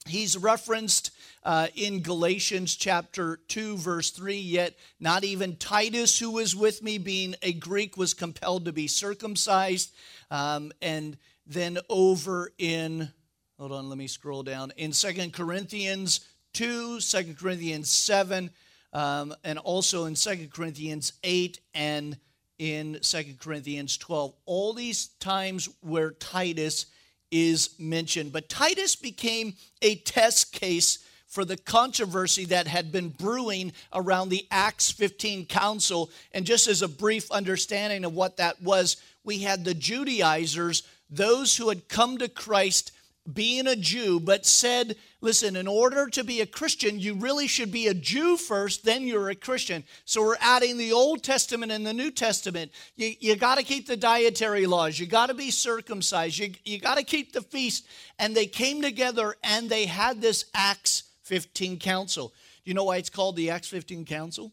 He's 0.08 0.36
referenced 0.36 1.12
uh, 1.44 1.68
in 1.76 2.02
Galatians 2.02 2.76
chapter 2.76 3.38
2, 3.50 3.78
verse 3.78 4.10
3 4.10 4.36
Yet 4.36 4.80
not 5.00 5.24
even 5.24 5.58
Titus, 5.58 6.18
who 6.18 6.32
was 6.32 6.56
with 6.56 6.82
me, 6.82 6.98
being 6.98 7.36
a 7.44 7.54
Greek, 7.54 7.98
was 7.98 8.16
compelled 8.16 8.66
to 8.66 8.74
be 8.74 8.88
circumcised. 8.88 9.92
Um, 10.32 10.72
and 10.82 11.18
then 11.46 11.78
over 11.88 12.52
in, 12.58 13.12
hold 13.60 13.74
on, 13.74 13.90
let 13.90 13.98
me 13.98 14.08
scroll 14.08 14.42
down. 14.42 14.72
In 14.78 14.94
Second 14.94 15.34
Corinthians 15.34 16.22
2, 16.54 17.02
2 17.02 17.36
Corinthians 17.38 17.90
7, 17.90 18.50
um, 18.94 19.36
and 19.44 19.60
also 19.60 20.06
in 20.06 20.16
Second 20.16 20.54
Corinthians 20.54 21.12
8 21.26 21.60
and 21.74 22.18
in 22.58 22.98
Second 23.02 23.40
Corinthians 23.40 23.98
12. 23.98 24.34
All 24.46 24.74
these 24.74 25.08
times 25.20 25.68
where 25.82 26.12
Titus 26.12 26.86
is 27.32 27.72
mentioned. 27.78 28.32
But 28.32 28.48
Titus 28.48 28.96
became 28.96 29.54
a 29.82 29.96
test 29.96 30.54
case 30.54 31.00
for 31.28 31.44
the 31.44 31.58
controversy 31.58 32.46
that 32.46 32.66
had 32.66 32.94
been 32.94 33.10
brewing 33.10 33.74
around 33.94 34.30
the 34.30 34.48
Acts 34.50 34.90
15 34.90 35.46
council. 35.48 36.10
And 36.32 36.46
just 36.46 36.68
as 36.68 36.82
a 36.82 36.88
brief 36.88 37.30
understanding 37.30 38.06
of 38.06 38.14
what 38.14 38.38
that 38.38 38.62
was, 38.62 38.98
we 39.26 39.40
had 39.40 39.66
the 39.66 39.76
Judaizers, 39.76 40.84
those 41.10 41.58
who 41.58 41.68
had 41.68 41.90
come 41.90 42.18
to 42.20 42.30
Christ 42.30 42.94
being 43.34 43.68
a 43.68 43.76
Jew, 43.76 44.20
but 44.20 44.46
said, 44.46 44.96
listen, 45.22 45.56
in 45.56 45.68
order 45.68 46.08
to 46.10 46.24
be 46.24 46.42
a 46.42 46.46
Christian, 46.46 47.00
you 47.00 47.14
really 47.16 47.48
should 47.48 47.72
be 47.72 47.88
a 47.88 47.94
Jew 47.94 48.38
first, 48.38 48.86
then 48.86 49.06
you're 49.06 49.30
a 49.30 49.36
Christian. 49.36 49.84
So 50.06 50.22
we're 50.22 50.38
adding 50.40 50.78
the 50.78 50.94
Old 50.94 51.24
Testament 51.24 51.72
and 51.72 51.86
the 51.86 51.94
New 51.94 52.12
Testament. 52.12 52.72
You, 52.96 53.14
you 53.20 53.36
got 53.36 53.58
to 53.58 53.64
keep 53.64 53.88
the 53.88 53.98
dietary 53.98 54.66
laws, 54.66 55.00
you 55.00 55.06
got 55.06 55.28
to 55.28 55.34
be 55.34 55.52
circumcised, 55.52 56.38
you, 56.38 56.54
you 56.66 56.80
got 56.80 56.98
to 56.98 57.04
keep 57.04 57.34
the 57.34 57.42
feast. 57.42 57.86
And 58.18 58.36
they 58.36 58.46
came 58.46 58.82
together 58.82 59.36
and 59.44 59.70
they 59.70 59.86
had 59.86 60.22
this 60.22 60.46
Acts 60.54 61.04
15 61.24 61.80
council. 61.80 62.30
Do 62.30 62.70
you 62.70 62.74
know 62.74 62.86
why 62.86 62.98
it's 62.98 63.10
called 63.10 63.36
the 63.36 63.50
Acts 63.52 63.68
15 63.68 64.06
council? 64.06 64.52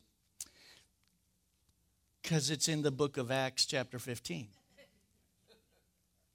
Because 2.22 2.50
it's 2.50 2.68
in 2.68 2.82
the 2.82 2.90
book 2.90 3.16
of 3.16 3.30
Acts, 3.30 3.66
chapter 3.66 3.98
15. 3.98 4.48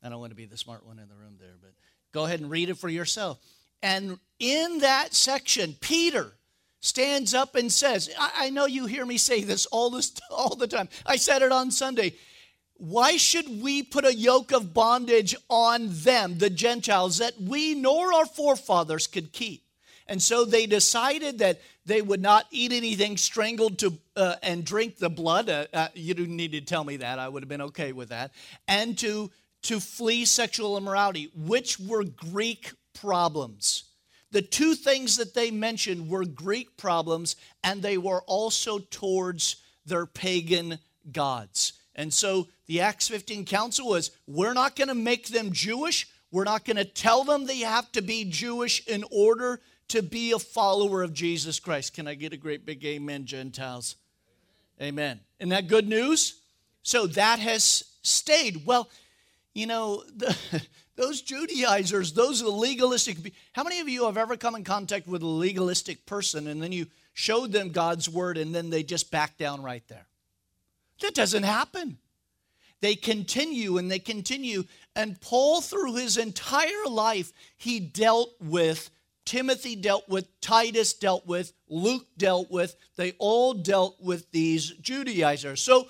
I 0.04 0.10
don't 0.10 0.20
want 0.20 0.32
to 0.32 0.36
be 0.36 0.46
the 0.46 0.58
smart 0.58 0.86
one 0.86 0.98
in 1.00 1.08
the 1.08 1.16
room 1.16 1.36
there, 1.40 1.56
but 1.62 1.74
Go 2.12 2.26
ahead 2.26 2.42
and 2.42 2.50
read 2.50 2.70
it 2.70 2.78
for 2.78 2.90
yourself. 2.90 3.40
And 3.82 4.20
in 4.40 4.80
that 4.80 5.14
section, 5.14 5.76
Peter 5.80 6.34
stands 6.82 7.34
up 7.34 7.56
and 7.56 7.72
says, 7.72 8.10
I, 8.20 8.32
I 8.36 8.50
know 8.50 8.66
you 8.66 8.86
hear 8.86 9.06
me 9.06 9.18
say 9.18 9.44
this 9.44 9.66
all 9.68 9.90
this 9.92 10.12
all 10.32 10.56
the 10.56 10.68
time. 10.68 10.90
I 11.06 11.16
said 11.16 11.42
it 11.42 11.52
on 11.52 11.72
Sunday. 11.72 12.14
Why 12.76 13.18
should 13.18 13.62
we 13.62 13.84
put 13.84 14.06
a 14.06 14.16
yoke 14.16 14.52
of 14.52 14.74
bondage 14.74 15.36
on 15.50 15.88
them, 15.90 16.40
the 16.40 16.50
Gentiles, 16.50 17.20
that 17.20 17.40
we 17.40 17.76
nor 17.76 18.12
our 18.12 18.26
forefathers 18.26 19.06
could 19.06 19.32
keep? 19.32 19.64
And 20.08 20.22
so 20.22 20.46
they 20.46 20.66
decided 20.66 21.40
that 21.40 21.62
they 21.86 22.02
would 22.02 22.22
not 22.22 22.48
eat 22.50 22.72
anything 22.72 23.18
strangled 23.18 23.78
to 23.80 23.94
uh, 24.16 24.36
and 24.42 24.66
drink 24.66 24.98
the 24.98 25.10
blood. 25.10 25.48
Uh, 25.48 25.68
uh, 25.74 25.88
you 25.94 26.16
didn't 26.16 26.36
need 26.36 26.54
to 26.54 26.62
tell 26.62 26.84
me 26.84 26.98
that; 26.98 27.20
I 27.20 27.30
would 27.30 27.44
have 27.44 27.50
been 27.50 27.62
okay 27.62 27.92
with 27.92 28.10
that. 28.10 28.32
And 28.68 28.98
to 28.98 29.32
to 29.64 29.80
flee 29.80 30.26
sexual 30.26 30.78
immorality, 30.78 31.32
which 31.36 31.80
were 31.80 32.04
Greek 32.04 32.72
problems. 32.94 33.84
The 34.32 34.42
two 34.42 34.76
things 34.76 35.18
that 35.18 35.34
they 35.34 35.52
mentioned 35.52 36.10
were 36.10 36.26
Greek 36.26 36.78
problems, 36.78 37.36
and 37.64 37.82
they 37.82 37.98
were 37.98 38.22
also 38.22 38.80
towards 38.80 39.58
their 39.86 40.06
pagan 40.06 40.80
gods. 41.12 41.74
And 41.96 42.14
so 42.14 42.48
the 42.68 42.82
Acts 42.82 43.10
15 43.10 43.46
council 43.46 43.90
was 43.90 44.12
we're 44.28 44.54
not 44.54 44.76
going 44.76 44.88
to 44.88 44.96
make 44.96 45.28
them 45.28 45.52
Jewish. 45.52 46.08
We're 46.32 46.46
not 46.46 46.64
going 46.64 46.78
to 46.78 46.86
tell 46.86 47.26
them 47.26 47.46
they 47.46 47.60
have 47.60 47.92
to 47.92 48.02
be 48.02 48.24
Jewish 48.24 48.88
in 48.88 49.04
order 49.12 49.60
to 49.90 50.02
be 50.02 50.32
a 50.32 50.40
follower 50.40 51.04
of 51.04 51.14
Jesus 51.14 51.60
Christ. 51.60 51.94
Can 51.94 52.08
I 52.08 52.16
get 52.16 52.32
a 52.32 52.38
great 52.38 52.66
big 52.66 52.86
amen, 52.86 53.26
Gentiles? 53.26 53.98
Amen. 54.82 55.20
Isn't 55.40 55.50
that 55.50 55.68
good 55.68 55.90
news? 55.90 56.40
So 56.82 57.08
that 57.08 57.40
has 57.40 57.84
stayed. 58.02 58.66
Well, 58.66 58.90
you 59.54 59.68
know, 59.68 60.04
the, 60.16 60.36
those 60.96 61.22
Judaizers, 61.22 62.14
those 62.14 62.42
legalistic, 62.42 63.18
how 63.54 63.64
many 63.64 63.80
of 63.80 63.90
you 63.90 64.06
have 64.06 64.18
ever 64.18 64.38
come 64.38 64.56
in 64.56 64.64
contact 64.64 65.08
with 65.08 65.22
a 65.22 65.28
legalistic 65.28 66.06
person 66.06 66.48
and 66.48 66.62
then 66.62 66.72
you 66.72 66.88
showed 67.14 67.52
them 67.52 67.70
God's 67.70 68.10
word 68.10 68.38
and 68.38 68.54
then 68.54 68.70
they 68.70 68.84
just 68.84 69.12
back 69.12 69.38
down 69.38 69.62
right 69.62 69.84
there? 69.88 70.08
That 71.02 71.16
doesn't 71.16 71.44
happen. 71.44 71.98
They 72.80 72.96
continue 72.96 73.78
and 73.78 73.90
they 73.92 74.00
continue. 74.00 74.64
And 74.96 75.20
Paul, 75.22 75.62
through 75.62 75.96
his 75.96 76.18
entire 76.18 76.86
life, 76.88 77.32
he 77.56 77.80
dealt 77.80 78.34
with, 78.42 78.90
Timothy 79.24 79.76
dealt 79.76 80.10
with, 80.10 80.28
Titus 80.42 80.94
dealt 80.94 81.28
with, 81.28 81.54
Luke 81.70 82.08
dealt 82.18 82.50
with, 82.50 82.76
they 82.96 83.14
all 83.20 83.54
dealt 83.54 84.02
with 84.02 84.32
these 84.32 84.72
Judaizers. 84.72 85.62
So 85.62 85.88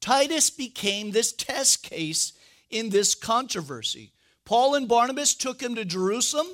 Titus 0.00 0.50
became 0.50 1.10
this 1.10 1.32
test 1.32 1.82
case 1.82 2.34
in 2.74 2.90
this 2.90 3.14
controversy. 3.14 4.12
Paul 4.44 4.74
and 4.74 4.88
Barnabas 4.88 5.34
took 5.34 5.62
him 5.62 5.76
to 5.76 5.84
Jerusalem 5.84 6.48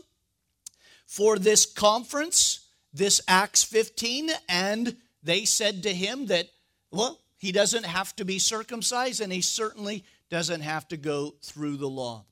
for 1.07 1.39
this 1.39 1.65
conference, 1.67 2.69
this 2.93 3.21
Acts 3.27 3.65
15, 3.65 4.31
and 4.49 4.97
they 5.23 5.45
said 5.47 5.83
to 5.83 5.93
him 5.93 6.27
that, 6.27 6.49
well, 6.91 7.19
he 7.39 7.53
doesn't 7.53 7.87
have 7.87 8.15
to 8.17 8.25
be 8.25 8.39
circumcised 8.39 9.23
and 9.23 9.33
he 9.33 9.41
certainly 9.41 10.05
doesn't 10.29 10.61
have 10.61 10.87
to 10.89 10.99
go 10.99 11.35
through 11.43 11.79
the 11.79 11.89
law. 11.89 12.25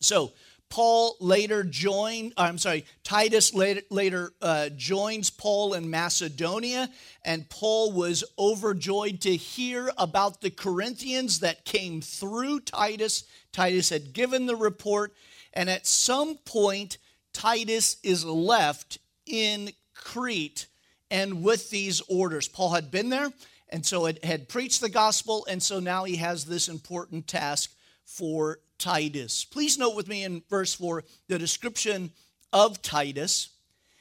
So, 0.00 0.32
Paul 0.72 1.18
later 1.20 1.64
joined, 1.64 2.32
I'm 2.38 2.56
sorry, 2.56 2.86
Titus 3.04 3.52
later, 3.52 3.82
later 3.90 4.32
uh, 4.40 4.70
joins 4.70 5.28
Paul 5.28 5.74
in 5.74 5.90
Macedonia, 5.90 6.88
and 7.22 7.46
Paul 7.50 7.92
was 7.92 8.24
overjoyed 8.38 9.20
to 9.20 9.36
hear 9.36 9.92
about 9.98 10.40
the 10.40 10.48
Corinthians 10.48 11.40
that 11.40 11.66
came 11.66 12.00
through 12.00 12.60
Titus. 12.60 13.24
Titus 13.52 13.90
had 13.90 14.14
given 14.14 14.46
the 14.46 14.56
report, 14.56 15.12
and 15.52 15.68
at 15.68 15.86
some 15.86 16.36
point, 16.38 16.96
Titus 17.34 17.98
is 18.02 18.24
left 18.24 18.96
in 19.26 19.72
Crete 19.92 20.68
and 21.10 21.44
with 21.44 21.68
these 21.68 22.00
orders. 22.08 22.48
Paul 22.48 22.70
had 22.70 22.90
been 22.90 23.10
there, 23.10 23.30
and 23.68 23.84
so 23.84 24.06
it 24.06 24.24
had 24.24 24.48
preached 24.48 24.80
the 24.80 24.88
gospel, 24.88 25.44
and 25.50 25.62
so 25.62 25.80
now 25.80 26.04
he 26.04 26.16
has 26.16 26.46
this 26.46 26.66
important 26.66 27.28
task 27.28 27.74
for 28.06 28.58
Titus. 28.82 29.44
Please 29.44 29.78
note 29.78 29.94
with 29.94 30.08
me 30.08 30.24
in 30.24 30.42
verse 30.50 30.74
4 30.74 31.04
the 31.28 31.38
description 31.38 32.10
of 32.52 32.82
Titus. 32.82 33.50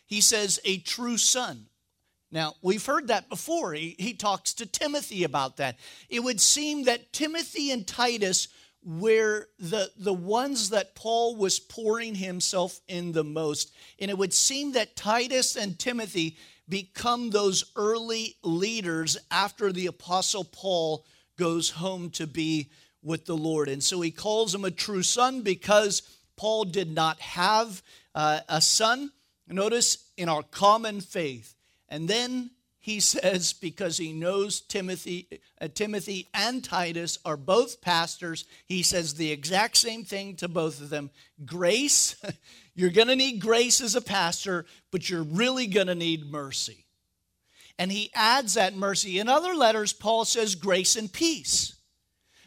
He 0.08 0.22
says, 0.22 0.60
a 0.66 0.80
true 0.80 1.18
son. 1.18 1.68
Now, 2.32 2.56
we've 2.64 2.86
heard 2.86 3.10
that 3.10 3.30
before. 3.30 3.74
He, 3.74 3.96
he 4.00 4.14
talks 4.14 4.56
to 4.56 4.66
Timothy 4.66 5.24
about 5.24 5.58
that. 5.58 5.78
It 6.10 6.22
would 6.22 6.42
seem 6.42 6.86
that 6.86 7.14
Timothy 7.14 7.70
and 7.70 7.86
Titus 7.86 8.48
were 8.84 9.50
the, 9.60 9.92
the 9.98 10.14
ones 10.14 10.72
that 10.72 10.96
Paul 10.96 11.36
was 11.36 11.60
pouring 11.60 12.16
himself 12.16 12.82
in 12.88 13.12
the 13.12 13.24
most. 13.24 13.72
And 14.00 14.10
it 14.10 14.18
would 14.18 14.34
seem 14.34 14.72
that 14.72 14.96
Titus 14.96 15.56
and 15.56 15.78
Timothy 15.78 16.38
become 16.68 17.30
those 17.30 17.66
early 17.76 18.36
leaders 18.44 19.16
after 19.30 19.72
the 19.72 19.86
Apostle 19.86 20.46
Paul 20.46 21.06
goes 21.38 21.70
home 21.70 22.10
to 22.12 22.26
be 22.26 22.72
with 23.04 23.26
the 23.26 23.38
Lord. 23.38 23.68
And 23.70 23.84
so 23.84 24.02
he 24.02 24.12
calls 24.12 24.54
him 24.54 24.66
a 24.66 24.72
true 24.72 25.04
son 25.04 25.42
because 25.42 26.02
Paul 26.36 26.66
did 26.66 26.94
not 26.94 27.20
have 27.20 27.82
uh, 28.16 28.42
a 28.48 28.62
son. 28.62 29.12
Notice 29.48 30.10
in 30.18 30.30
our 30.30 30.44
common 30.44 31.02
faith. 31.02 31.56
And 31.90 32.08
then 32.08 32.52
he 32.80 33.00
says, 33.00 33.54
because 33.54 33.98
he 33.98 34.12
knows 34.12 34.62
Timothy, 34.62 35.28
uh, 35.60 35.68
Timothy 35.74 36.30
and 36.34 36.64
Titus 36.64 37.20
are 37.24 37.38
both 37.38 37.82
pastors, 37.82 38.46
he 38.66 38.84
says 38.84 39.14
the 39.14 39.32
exact 39.32 39.78
same 39.78 40.04
thing 40.04 40.36
to 40.38 40.48
both 40.48 40.82
of 40.82 40.90
them. 40.90 41.12
Grace, 41.46 42.16
you're 42.76 42.90
going 42.90 43.08
to 43.08 43.16
need 43.16 43.40
grace 43.40 43.82
as 43.82 43.96
a 43.96 44.02
pastor, 44.02 44.66
but 44.92 45.10
you're 45.10 45.24
really 45.24 45.68
going 45.68 45.88
to 45.88 45.96
need 45.96 46.32
mercy. 46.32 46.86
And 47.78 47.92
he 47.92 48.12
adds 48.14 48.56
that 48.56 48.76
mercy. 48.76 49.18
In 49.18 49.28
other 49.28 49.56
letters, 49.56 49.94
Paul 49.94 50.26
says 50.26 50.56
grace 50.56 50.96
and 50.96 51.12
peace. 51.12 51.76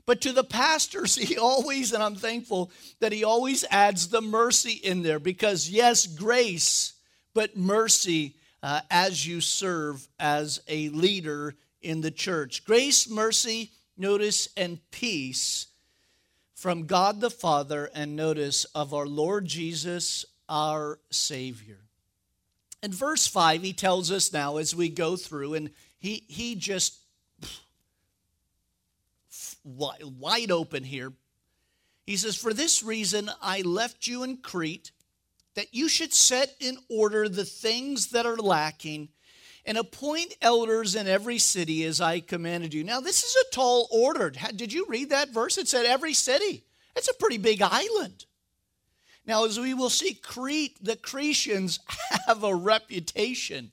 But 0.07 0.21
to 0.23 0.33
the 0.33 0.45
pastors, 0.45 1.15
he 1.29 1.39
always, 1.39 1.93
and 1.93 2.03
I'm 2.03 2.17
thankful 2.17 2.71
that 3.01 3.13
he 3.13 3.25
always 3.25 3.65
adds 3.71 4.09
the 4.09 4.21
mercy 4.21 4.73
in 4.73 5.03
there 5.03 5.19
because, 5.19 5.69
yes, 5.69 6.07
grace, 6.07 6.95
but 7.33 7.57
mercy 7.57 8.37
uh, 8.63 8.81
as 8.91 9.27
you 9.27 9.41
serve 9.41 10.07
as 10.19 10.61
a 10.69 10.89
leader 10.91 11.55
in 11.83 12.01
the 12.01 12.11
church. 12.11 12.65
Grace, 12.65 13.09
mercy, 13.09 13.71
notice, 13.97 14.49
and 14.57 14.79
peace 14.91 15.67
from 16.55 16.87
God 16.87 17.21
the 17.21 17.31
Father, 17.31 17.91
and 17.95 18.17
notice 18.17 18.65
of 18.75 18.95
our 18.95 19.07
Lord 19.07 19.45
Jesus, 19.45 20.25
our 20.49 20.99
Savior. 21.11 21.81
In 22.83 22.91
verse 22.91 23.27
5, 23.27 23.63
he 23.63 23.75
tells 23.75 24.11
us 24.11 24.33
now 24.33 24.57
as 24.57 24.75
we 24.75 24.89
go 24.89 25.17
through, 25.17 25.55
and 25.55 25.71
he, 25.99 26.25
he 26.27 26.55
just 26.55 27.04
wide 29.65 30.51
open 30.51 30.85
here. 30.85 31.13
He 32.07 32.17
says, 32.17 32.37
For 32.37 32.53
this 32.53 32.83
reason 32.83 33.31
I 33.41 33.63
left 33.63 34.07
you 34.07 34.23
in 34.23 34.39
Crete 34.39 34.93
that 35.55 35.73
you 35.73 35.89
should 35.89 36.13
set 36.13 36.55
in 36.61 36.77
order 36.89 37.29
the 37.29 37.45
things 37.45 38.09
that 38.09 38.27
are 38.27 38.37
lacking 38.37 39.09
and 39.65 39.79
appoint 39.79 40.37
elders 40.43 40.95
in 40.95 41.07
every 41.07 41.39
city 41.39 41.85
as 41.85 42.01
I 42.01 42.21
commanded 42.21 42.75
you. 42.75 42.85
Now, 42.85 43.01
this 43.01 43.23
is 43.23 43.35
a 43.37 43.55
tall 43.55 43.89
order. 43.91 44.31
Did 44.55 44.73
you 44.73 44.85
read 44.89 45.11
that 45.11 45.31
verse? 45.31 45.57
It 45.57 45.69
said 45.69 45.87
every 45.87 46.13
city. 46.13 46.65
It's 46.97 47.09
a 47.09 47.15
pretty 47.15 47.39
big 47.39 47.63
island. 47.63 48.27
Now, 49.27 49.47
as 49.47 49.59
we 49.59 49.73
will 49.73 49.91
see, 49.91 50.15
Crete, 50.15 50.77
the 50.85 50.97
Cretians 50.97 51.79
have 52.27 52.45
a 52.45 52.55
reputation. 52.55 53.73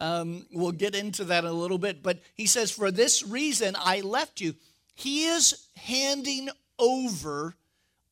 Um, 0.00 0.46
we'll 0.52 0.72
get 0.72 0.96
into 0.96 1.24
that 1.24 1.44
in 1.44 1.50
a 1.50 1.54
little 1.54 1.78
bit. 1.78 2.02
But 2.02 2.20
he 2.34 2.46
says, 2.46 2.72
For 2.72 2.90
this 2.90 3.22
reason 3.22 3.76
I 3.78 4.00
left 4.00 4.40
you. 4.40 4.54
He 4.94 5.24
is 5.24 5.68
handing 5.76 6.50
over 6.78 7.56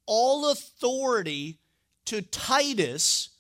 all 0.06 0.50
authority 0.50 1.58
to 2.06 2.22
Titus 2.22 3.30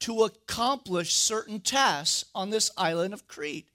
to 0.00 0.22
accomplish 0.22 1.14
certain 1.14 1.60
tasks 1.60 2.24
on 2.34 2.50
this 2.50 2.70
island 2.76 3.12
of 3.12 3.28
Crete. 3.28 3.68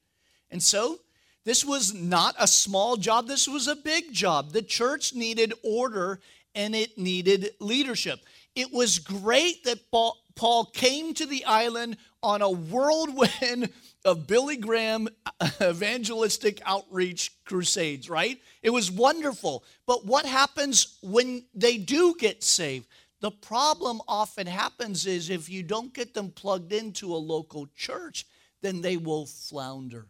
And 0.50 0.62
so, 0.62 1.00
this 1.44 1.64
was 1.64 1.94
not 1.94 2.36
a 2.40 2.48
small 2.48 2.98
job, 2.98 3.28
this 3.28 3.48
was 3.48 3.68
a 3.68 3.76
big 3.76 4.12
job. 4.12 4.52
The 4.52 4.64
church 4.64 5.14
needed 5.14 5.54
order 5.64 6.20
and 6.56 6.76
it 6.76 6.98
needed 6.98 7.52
leadership. 7.60 8.20
It 8.56 8.74
was 8.74 8.98
great 9.00 9.64
that 9.66 9.92
Paul 9.92 10.66
came 10.74 11.14
to 11.16 11.26
the 11.26 11.46
island 11.46 11.98
on 12.24 12.42
a 12.42 12.50
whirlwind 12.50 13.70
of 14.06 14.28
Billy 14.28 14.56
Graham 14.56 15.10
uh, 15.40 15.50
evangelistic 15.62 16.62
outreach 16.66 17.32
crusades, 17.44 18.10
right? 18.10 18.40
It 18.62 18.70
was 18.70 18.92
wonderful. 18.92 19.64
But 19.86 20.06
what 20.06 20.26
happens 20.26 20.98
when 21.02 21.44
they 21.54 21.78
do 21.78 22.16
get 22.18 22.44
saved? 22.44 22.88
The 23.22 23.32
problem 23.32 24.02
often 24.08 24.46
happens 24.48 25.06
is 25.06 25.30
if 25.30 25.50
you 25.50 25.64
don't 25.64 25.94
get 25.94 26.14
them 26.14 26.30
plugged 26.30 26.72
into 26.72 27.14
a 27.14 27.18
local 27.18 27.68
church, 27.76 28.26
then 28.62 28.82
they 28.82 28.98
will 28.98 29.26
flounder. 29.26 30.06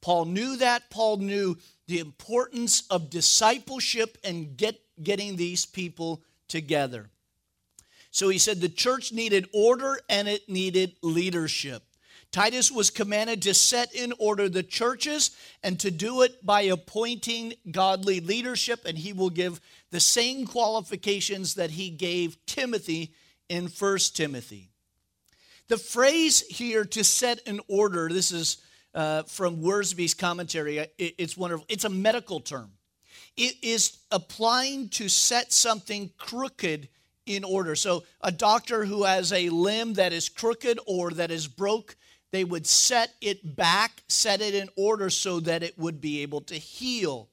Paul 0.00 0.26
knew 0.26 0.56
that. 0.56 0.88
Paul 0.88 1.18
knew 1.18 1.56
the 1.86 1.98
importance 1.98 2.84
of 2.88 3.10
discipleship 3.10 4.16
and 4.24 4.56
get, 4.56 4.80
getting 5.02 5.36
these 5.36 5.66
people 5.66 6.22
together. 6.48 7.10
So 8.10 8.28
he 8.28 8.38
said 8.38 8.60
the 8.60 8.68
church 8.68 9.12
needed 9.12 9.48
order 9.52 10.00
and 10.08 10.28
it 10.28 10.48
needed 10.48 10.96
leadership. 11.02 11.82
Titus 12.32 12.70
was 12.70 12.90
commanded 12.90 13.42
to 13.42 13.54
set 13.54 13.92
in 13.92 14.12
order 14.18 14.48
the 14.48 14.62
churches 14.62 15.32
and 15.64 15.78
to 15.80 15.90
do 15.90 16.22
it 16.22 16.44
by 16.46 16.62
appointing 16.62 17.54
godly 17.70 18.20
leadership, 18.20 18.82
and 18.86 18.96
he 18.96 19.12
will 19.12 19.30
give 19.30 19.60
the 19.90 20.00
same 20.00 20.46
qualifications 20.46 21.54
that 21.54 21.72
he 21.72 21.90
gave 21.90 22.36
Timothy 22.46 23.12
in 23.48 23.66
1 23.66 23.98
Timothy. 24.14 24.68
The 25.66 25.76
phrase 25.76 26.40
here 26.48 26.84
to 26.84 27.02
set 27.02 27.40
in 27.46 27.60
order, 27.68 28.08
this 28.08 28.30
is 28.30 28.58
uh, 28.94 29.24
from 29.24 29.58
Wiersbe's 29.58 30.14
commentary, 30.14 30.78
it, 30.78 30.94
it's 30.98 31.36
wonderful. 31.36 31.66
It's 31.68 31.84
a 31.84 31.90
medical 31.90 32.40
term. 32.40 32.70
It 33.36 33.54
is 33.62 33.98
applying 34.10 34.88
to 34.90 35.08
set 35.08 35.52
something 35.52 36.10
crooked 36.18 36.88
in 37.26 37.44
order. 37.44 37.76
So, 37.76 38.04
a 38.20 38.32
doctor 38.32 38.84
who 38.84 39.04
has 39.04 39.32
a 39.32 39.48
limb 39.50 39.94
that 39.94 40.12
is 40.12 40.28
crooked 40.28 40.80
or 40.86 41.10
that 41.12 41.30
is 41.30 41.46
broke 41.46 41.96
they 42.32 42.44
would 42.44 42.66
set 42.66 43.14
it 43.20 43.56
back, 43.56 44.02
set 44.08 44.40
it 44.40 44.54
in 44.54 44.68
order 44.76 45.10
so 45.10 45.40
that 45.40 45.62
it 45.62 45.78
would 45.78 46.00
be 46.00 46.22
able 46.22 46.40
to 46.42 46.54
heal. 46.54 47.28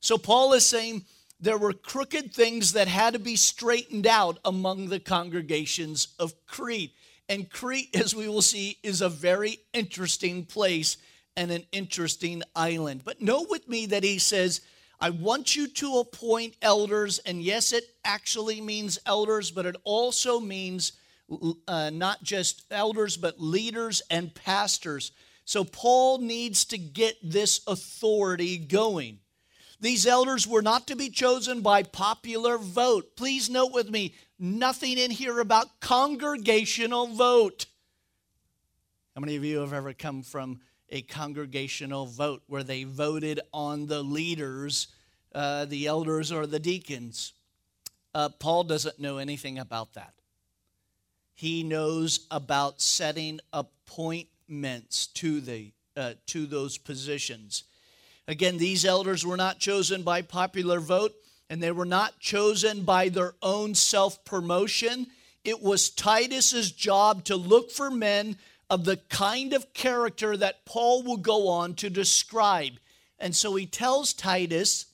So 0.00 0.18
Paul 0.18 0.52
is 0.52 0.66
saying 0.66 1.04
there 1.40 1.58
were 1.58 1.72
crooked 1.72 2.32
things 2.32 2.72
that 2.72 2.88
had 2.88 3.12
to 3.14 3.18
be 3.18 3.36
straightened 3.36 4.06
out 4.06 4.38
among 4.44 4.88
the 4.88 5.00
congregations 5.00 6.08
of 6.18 6.34
Crete. 6.46 6.94
And 7.28 7.50
Crete, 7.50 7.94
as 8.00 8.14
we 8.14 8.28
will 8.28 8.42
see, 8.42 8.78
is 8.82 9.00
a 9.00 9.08
very 9.08 9.58
interesting 9.72 10.44
place 10.44 10.96
and 11.36 11.50
an 11.50 11.64
interesting 11.72 12.42
island. 12.54 13.02
But 13.04 13.20
note 13.20 13.48
with 13.48 13.68
me 13.68 13.86
that 13.86 14.04
he 14.04 14.18
says, 14.18 14.60
I 15.00 15.10
want 15.10 15.56
you 15.56 15.66
to 15.66 15.98
appoint 15.98 16.54
elders. 16.62 17.18
And 17.20 17.42
yes, 17.42 17.72
it 17.72 17.84
actually 18.04 18.60
means 18.60 19.00
elders, 19.04 19.50
but 19.50 19.66
it 19.66 19.76
also 19.82 20.38
means 20.38 20.92
uh, 21.66 21.90
not 21.92 22.22
just 22.22 22.64
elders, 22.70 23.16
but 23.16 23.40
leaders 23.40 24.02
and 24.10 24.34
pastors. 24.34 25.12
So 25.44 25.64
Paul 25.64 26.18
needs 26.18 26.64
to 26.66 26.78
get 26.78 27.16
this 27.22 27.60
authority 27.66 28.58
going. 28.58 29.18
These 29.80 30.06
elders 30.06 30.46
were 30.46 30.62
not 30.62 30.86
to 30.86 30.96
be 30.96 31.10
chosen 31.10 31.60
by 31.60 31.82
popular 31.82 32.56
vote. 32.56 33.16
Please 33.16 33.50
note 33.50 33.72
with 33.72 33.90
me 33.90 34.14
nothing 34.38 34.96
in 34.96 35.10
here 35.10 35.40
about 35.40 35.80
congregational 35.80 37.08
vote. 37.08 37.66
How 39.16 39.20
many 39.20 39.34
of 39.36 39.44
you 39.44 39.58
have 39.58 39.72
ever 39.72 39.92
come 39.92 40.22
from 40.22 40.60
a 40.88 41.02
congregational 41.02 42.06
vote 42.06 42.42
where 42.46 42.62
they 42.62 42.84
voted 42.84 43.40
on 43.52 43.86
the 43.86 44.02
leaders, 44.02 44.86
uh, 45.34 45.64
the 45.64 45.86
elders, 45.86 46.30
or 46.30 46.46
the 46.46 46.60
deacons? 46.60 47.32
Uh, 48.14 48.28
Paul 48.28 48.64
doesn't 48.64 49.00
know 49.00 49.18
anything 49.18 49.58
about 49.58 49.94
that. 49.94 50.14
He 51.42 51.64
knows 51.64 52.20
about 52.30 52.80
setting 52.80 53.40
appointments 53.52 55.08
to 55.08 55.40
the 55.40 55.72
uh, 55.96 56.12
to 56.26 56.46
those 56.46 56.78
positions. 56.78 57.64
Again, 58.28 58.58
these 58.58 58.84
elders 58.84 59.26
were 59.26 59.36
not 59.36 59.58
chosen 59.58 60.04
by 60.04 60.22
popular 60.22 60.78
vote, 60.78 61.12
and 61.50 61.60
they 61.60 61.72
were 61.72 61.84
not 61.84 62.20
chosen 62.20 62.84
by 62.84 63.08
their 63.08 63.34
own 63.42 63.74
self 63.74 64.24
promotion. 64.24 65.08
It 65.42 65.60
was 65.60 65.90
Titus's 65.90 66.70
job 66.70 67.24
to 67.24 67.34
look 67.34 67.72
for 67.72 67.90
men 67.90 68.36
of 68.70 68.84
the 68.84 68.98
kind 69.08 69.52
of 69.52 69.74
character 69.74 70.36
that 70.36 70.64
Paul 70.64 71.02
will 71.02 71.16
go 71.16 71.48
on 71.48 71.74
to 71.74 71.90
describe. 71.90 72.74
And 73.18 73.34
so 73.34 73.56
he 73.56 73.66
tells 73.66 74.12
Titus, 74.12 74.86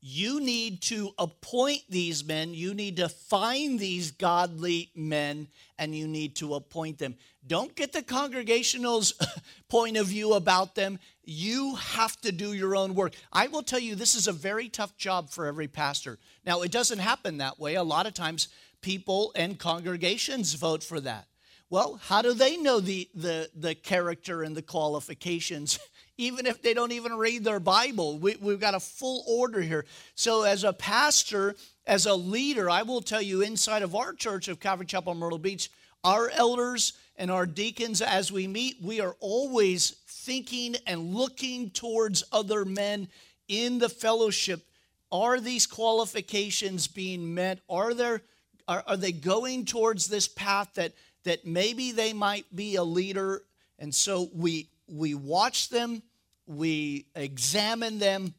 you 0.00 0.40
need 0.40 0.80
to 0.82 1.10
appoint 1.18 1.82
these 1.88 2.24
men. 2.24 2.54
You 2.54 2.72
need 2.72 2.96
to 2.96 3.08
find 3.08 3.78
these 3.78 4.12
godly 4.12 4.90
men 4.94 5.48
and 5.78 5.94
you 5.94 6.06
need 6.06 6.36
to 6.36 6.54
appoint 6.54 6.98
them. 6.98 7.16
Don't 7.46 7.74
get 7.74 7.92
the 7.92 8.02
congregational's 8.02 9.12
point 9.68 9.96
of 9.96 10.06
view 10.06 10.34
about 10.34 10.74
them. 10.74 10.98
You 11.24 11.74
have 11.76 12.20
to 12.20 12.32
do 12.32 12.52
your 12.52 12.76
own 12.76 12.94
work. 12.94 13.14
I 13.32 13.48
will 13.48 13.62
tell 13.62 13.78
you, 13.78 13.94
this 13.94 14.14
is 14.14 14.28
a 14.28 14.32
very 14.32 14.68
tough 14.68 14.96
job 14.96 15.30
for 15.30 15.46
every 15.46 15.68
pastor. 15.68 16.18
Now, 16.44 16.62
it 16.62 16.70
doesn't 16.70 16.98
happen 16.98 17.38
that 17.38 17.58
way. 17.58 17.74
A 17.74 17.82
lot 17.82 18.06
of 18.06 18.14
times, 18.14 18.48
people 18.80 19.32
and 19.34 19.58
congregations 19.58 20.54
vote 20.54 20.84
for 20.84 21.00
that. 21.00 21.26
Well, 21.70 22.00
how 22.02 22.22
do 22.22 22.32
they 22.32 22.56
know 22.56 22.80
the, 22.80 23.08
the, 23.14 23.50
the 23.54 23.74
character 23.74 24.42
and 24.42 24.56
the 24.56 24.62
qualifications 24.62 25.78
even 26.18 26.46
if 26.46 26.60
they 26.60 26.74
don't 26.74 26.92
even 26.92 27.14
read 27.14 27.44
their 27.44 27.60
Bible. 27.60 28.18
We, 28.18 28.32
have 28.32 28.60
got 28.60 28.74
a 28.74 28.80
full 28.80 29.24
order 29.26 29.62
here. 29.62 29.86
So, 30.14 30.42
as 30.42 30.64
a 30.64 30.72
pastor, 30.72 31.54
as 31.86 32.04
a 32.04 32.14
leader, 32.14 32.68
I 32.68 32.82
will 32.82 33.00
tell 33.00 33.22
you 33.22 33.40
inside 33.40 33.82
of 33.82 33.94
our 33.94 34.12
church 34.12 34.48
of 34.48 34.60
Calvary 34.60 34.86
Chapel 34.86 35.14
Myrtle 35.14 35.38
Beach, 35.38 35.70
our 36.04 36.28
elders 36.30 36.92
and 37.16 37.30
our 37.30 37.46
deacons, 37.46 38.02
as 38.02 38.30
we 38.30 38.46
meet, 38.46 38.76
we 38.82 39.00
are 39.00 39.16
always 39.20 39.90
thinking 40.06 40.76
and 40.86 41.14
looking 41.14 41.70
towards 41.70 42.24
other 42.32 42.64
men 42.64 43.08
in 43.48 43.78
the 43.78 43.88
fellowship. 43.88 44.64
Are 45.10 45.40
these 45.40 45.66
qualifications 45.66 46.86
being 46.86 47.34
met? 47.34 47.60
Are 47.70 47.94
there 47.94 48.22
are, 48.66 48.84
are 48.86 48.96
they 48.96 49.12
going 49.12 49.64
towards 49.64 50.08
this 50.08 50.28
path 50.28 50.74
that 50.74 50.92
that 51.24 51.46
maybe 51.46 51.92
they 51.92 52.12
might 52.12 52.44
be 52.54 52.76
a 52.76 52.84
leader? 52.84 53.42
And 53.78 53.94
so 53.94 54.28
we 54.34 54.68
we 54.88 55.14
watch 55.14 55.68
them, 55.68 56.02
we 56.46 57.06
examine 57.14 57.98
them, 57.98 58.34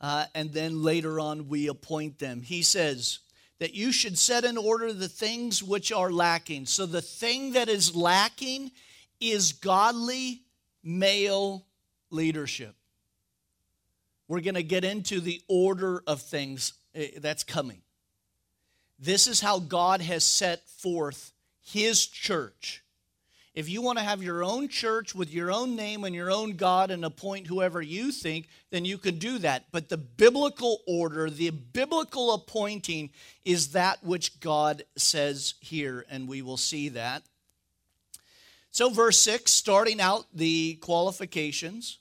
uh, 0.00 0.26
and 0.34 0.52
then 0.52 0.82
later 0.82 1.20
on 1.20 1.48
we 1.48 1.68
appoint 1.68 2.18
them. 2.18 2.42
He 2.42 2.62
says 2.62 3.20
that 3.58 3.74
you 3.74 3.92
should 3.92 4.18
set 4.18 4.44
in 4.44 4.56
order 4.56 4.92
the 4.92 5.08
things 5.08 5.62
which 5.62 5.92
are 5.92 6.10
lacking. 6.10 6.66
So 6.66 6.86
the 6.86 7.02
thing 7.02 7.52
that 7.52 7.68
is 7.68 7.94
lacking 7.94 8.70
is 9.20 9.52
godly 9.52 10.42
male 10.82 11.66
leadership. 12.10 12.74
We're 14.28 14.40
going 14.40 14.54
to 14.54 14.62
get 14.62 14.84
into 14.84 15.20
the 15.20 15.42
order 15.48 16.02
of 16.06 16.20
things 16.20 16.74
eh, 16.94 17.08
that's 17.18 17.44
coming. 17.44 17.82
This 18.98 19.26
is 19.26 19.40
how 19.40 19.58
God 19.58 20.00
has 20.00 20.24
set 20.24 20.68
forth 20.68 21.32
his 21.60 22.06
church. 22.06 22.82
If 23.58 23.68
you 23.68 23.82
want 23.82 23.98
to 23.98 24.04
have 24.04 24.22
your 24.22 24.44
own 24.44 24.68
church 24.68 25.16
with 25.16 25.34
your 25.34 25.50
own 25.50 25.74
name 25.74 26.04
and 26.04 26.14
your 26.14 26.30
own 26.30 26.52
God 26.52 26.92
and 26.92 27.04
appoint 27.04 27.48
whoever 27.48 27.82
you 27.82 28.12
think, 28.12 28.46
then 28.70 28.84
you 28.84 28.98
can 28.98 29.18
do 29.18 29.36
that. 29.40 29.64
But 29.72 29.88
the 29.88 29.96
biblical 29.96 30.78
order, 30.86 31.28
the 31.28 31.50
biblical 31.50 32.32
appointing, 32.34 33.10
is 33.44 33.72
that 33.72 34.04
which 34.04 34.38
God 34.38 34.84
says 34.94 35.54
here, 35.58 36.06
and 36.08 36.28
we 36.28 36.40
will 36.40 36.56
see 36.56 36.90
that. 36.90 37.24
So, 38.70 38.90
verse 38.90 39.18
6, 39.18 39.50
starting 39.50 40.00
out 40.00 40.26
the 40.32 40.74
qualifications. 40.76 41.98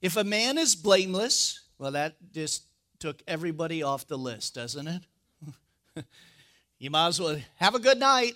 If 0.00 0.16
a 0.16 0.22
man 0.22 0.58
is 0.58 0.76
blameless, 0.76 1.58
well, 1.76 1.90
that 1.90 2.14
just 2.32 2.62
took 3.00 3.20
everybody 3.26 3.82
off 3.82 4.06
the 4.06 4.16
list, 4.16 4.54
doesn't 4.54 4.86
it? 4.86 5.02
you 6.80 6.90
might 6.90 7.08
as 7.08 7.20
well 7.20 7.36
have 7.56 7.74
a 7.74 7.78
good 7.78 7.98
night. 7.98 8.32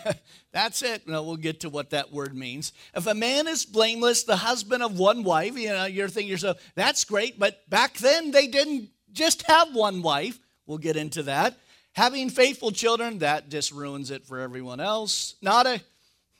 That's 0.52 0.82
it. 0.82 1.08
No, 1.08 1.24
we'll 1.24 1.36
get 1.36 1.60
to 1.60 1.68
what 1.68 1.90
that 1.90 2.12
word 2.12 2.34
means. 2.34 2.72
If 2.94 3.08
a 3.08 3.14
man 3.14 3.48
is 3.48 3.66
blameless, 3.66 4.22
the 4.22 4.36
husband 4.36 4.84
of 4.84 4.98
one 4.98 5.24
wife, 5.24 5.58
you 5.58 5.68
know, 5.68 5.84
you're 5.84 6.08
thinking 6.08 6.30
yourself, 6.30 6.58
that's 6.76 7.04
great, 7.04 7.38
but 7.38 7.68
back 7.68 7.98
then 7.98 8.30
they 8.30 8.46
didn't 8.46 8.90
just 9.12 9.42
have 9.42 9.74
one 9.74 10.00
wife. 10.00 10.38
We'll 10.64 10.78
get 10.78 10.96
into 10.96 11.24
that. 11.24 11.58
Having 11.92 12.30
faithful 12.30 12.70
children, 12.70 13.18
that 13.18 13.48
just 13.48 13.72
ruins 13.72 14.12
it 14.12 14.24
for 14.24 14.38
everyone 14.38 14.78
else. 14.78 15.34
Not 15.42 15.66
a 15.66 15.80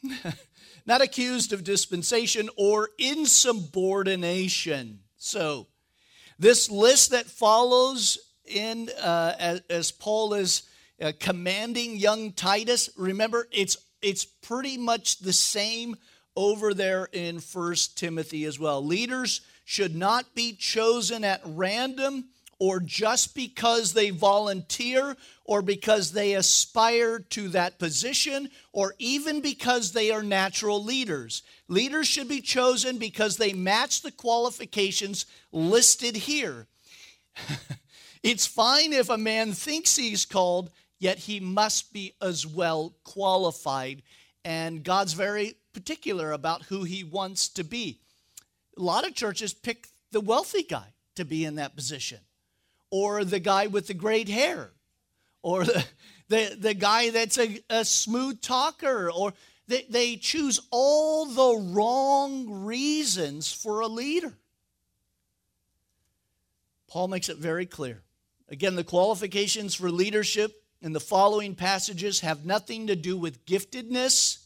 not 0.87 1.01
accused 1.01 1.53
of 1.53 1.65
dispensation 1.65 2.49
or 2.57 2.91
insubordination. 2.99 5.01
So, 5.17 5.67
this 6.39 6.71
list 6.71 7.11
that 7.11 7.27
follows 7.27 8.17
in 8.47 8.89
uh, 9.03 9.35
as, 9.39 9.63
as, 9.69 9.91
Paul 9.91 10.35
is 10.35 10.63
uh, 11.01 11.13
commanding 11.19 11.97
young 11.97 12.33
Titus, 12.33 12.91
remember 12.97 13.49
it's 13.53 13.77
it's 14.01 14.25
pretty 14.25 14.77
much 14.77 15.19
the 15.19 15.33
same 15.33 15.97
over 16.37 16.73
there 16.73 17.09
in 17.13 17.41
First 17.41 17.99
Timothy 17.99 18.45
as 18.45 18.59
well. 18.59 18.85
Leaders 18.85 19.41
should 19.65 19.97
not 19.97 20.35
be 20.35 20.53
chosen 20.53 21.25
at 21.25 21.41
random 21.45 22.27
or 22.61 22.81
just 22.81 23.35
because 23.35 23.93
they 23.93 24.11
volunteer 24.11 25.17
or 25.45 25.63
because 25.63 26.13
they 26.13 26.35
aspire 26.35 27.21
to 27.21 27.49
that 27.49 27.79
position 27.79 28.51
or 28.73 28.95
even 28.99 29.41
because 29.41 29.93
they 29.93 30.11
are 30.11 30.23
natural 30.23 30.83
leaders. 30.83 31.43
Leaders 31.69 32.07
should 32.07 32.29
be 32.29 32.41
chosen 32.41 32.99
because 32.99 33.37
they 33.37 33.53
match 33.53 34.03
the 34.03 34.11
qualifications 34.11 35.27
listed 35.53 36.17
here. 36.17 36.67
it's 38.23 38.47
fine 38.47 38.93
if 38.93 39.09
a 39.09 39.19
man 39.19 39.53
thinks 39.53 39.97
he's 39.97 40.25
called, 40.25 40.71
yet 40.99 41.19
he 41.19 41.41
must 41.41 41.93
be 41.93 42.15
as 42.21 42.47
well 42.47 42.95
qualified. 43.05 44.03
And 44.45 44.83
God's 44.83 45.13
very 45.13 45.55
particular 45.73 46.33
about 46.33 46.63
who 46.65 46.85
he 46.85 47.05
wants 47.05 47.49
to 47.51 47.65
be. 47.65 48.01
A 48.77 48.83
lot 48.83 49.07
of 49.07 49.15
churches 49.15 49.53
pick 49.53 49.89
the 50.13 50.21
wealthy 50.21 50.63
guy 50.63 50.95
to 51.17 51.25
be 51.25 51.45
in 51.45 51.57
that 51.57 51.77
position 51.77 52.21
or 52.91 53.25
the 53.25 53.41
guy 53.41 53.67
with 53.67 53.87
the 53.87 53.95
great 53.95 54.29
hair, 54.29 54.71
or 55.43 55.65
the, 55.65 55.85
the, 56.29 56.57
the 56.59 56.75
guy 56.75 57.11
that's 57.11 57.39
a, 57.39 57.63
a 57.69 57.85
smooth 57.85 58.41
talker, 58.41 59.11
or 59.11 59.33
they, 59.67 59.85
they 59.89 60.17
choose 60.17 60.61
all 60.71 61.27
the 61.27 61.73
wrong 61.73 62.65
reasons 62.65 63.53
for 63.53 63.81
a 63.81 63.87
leader. 63.87 64.33
Paul 66.89 67.09
makes 67.09 67.29
it 67.29 67.37
very 67.37 67.67
clear. 67.67 68.03
Again, 68.49 68.77
the 68.77 68.85
qualifications 68.85 69.75
for 69.75 69.91
leadership 69.91 70.58
in 70.81 70.93
the 70.93 71.01
following 71.01 71.55
passages 71.55 72.21
have 72.21 72.45
nothing 72.45 72.87
to 72.87 72.97
do 72.97 73.17
with 73.17 73.45
giftedness. 73.47 74.39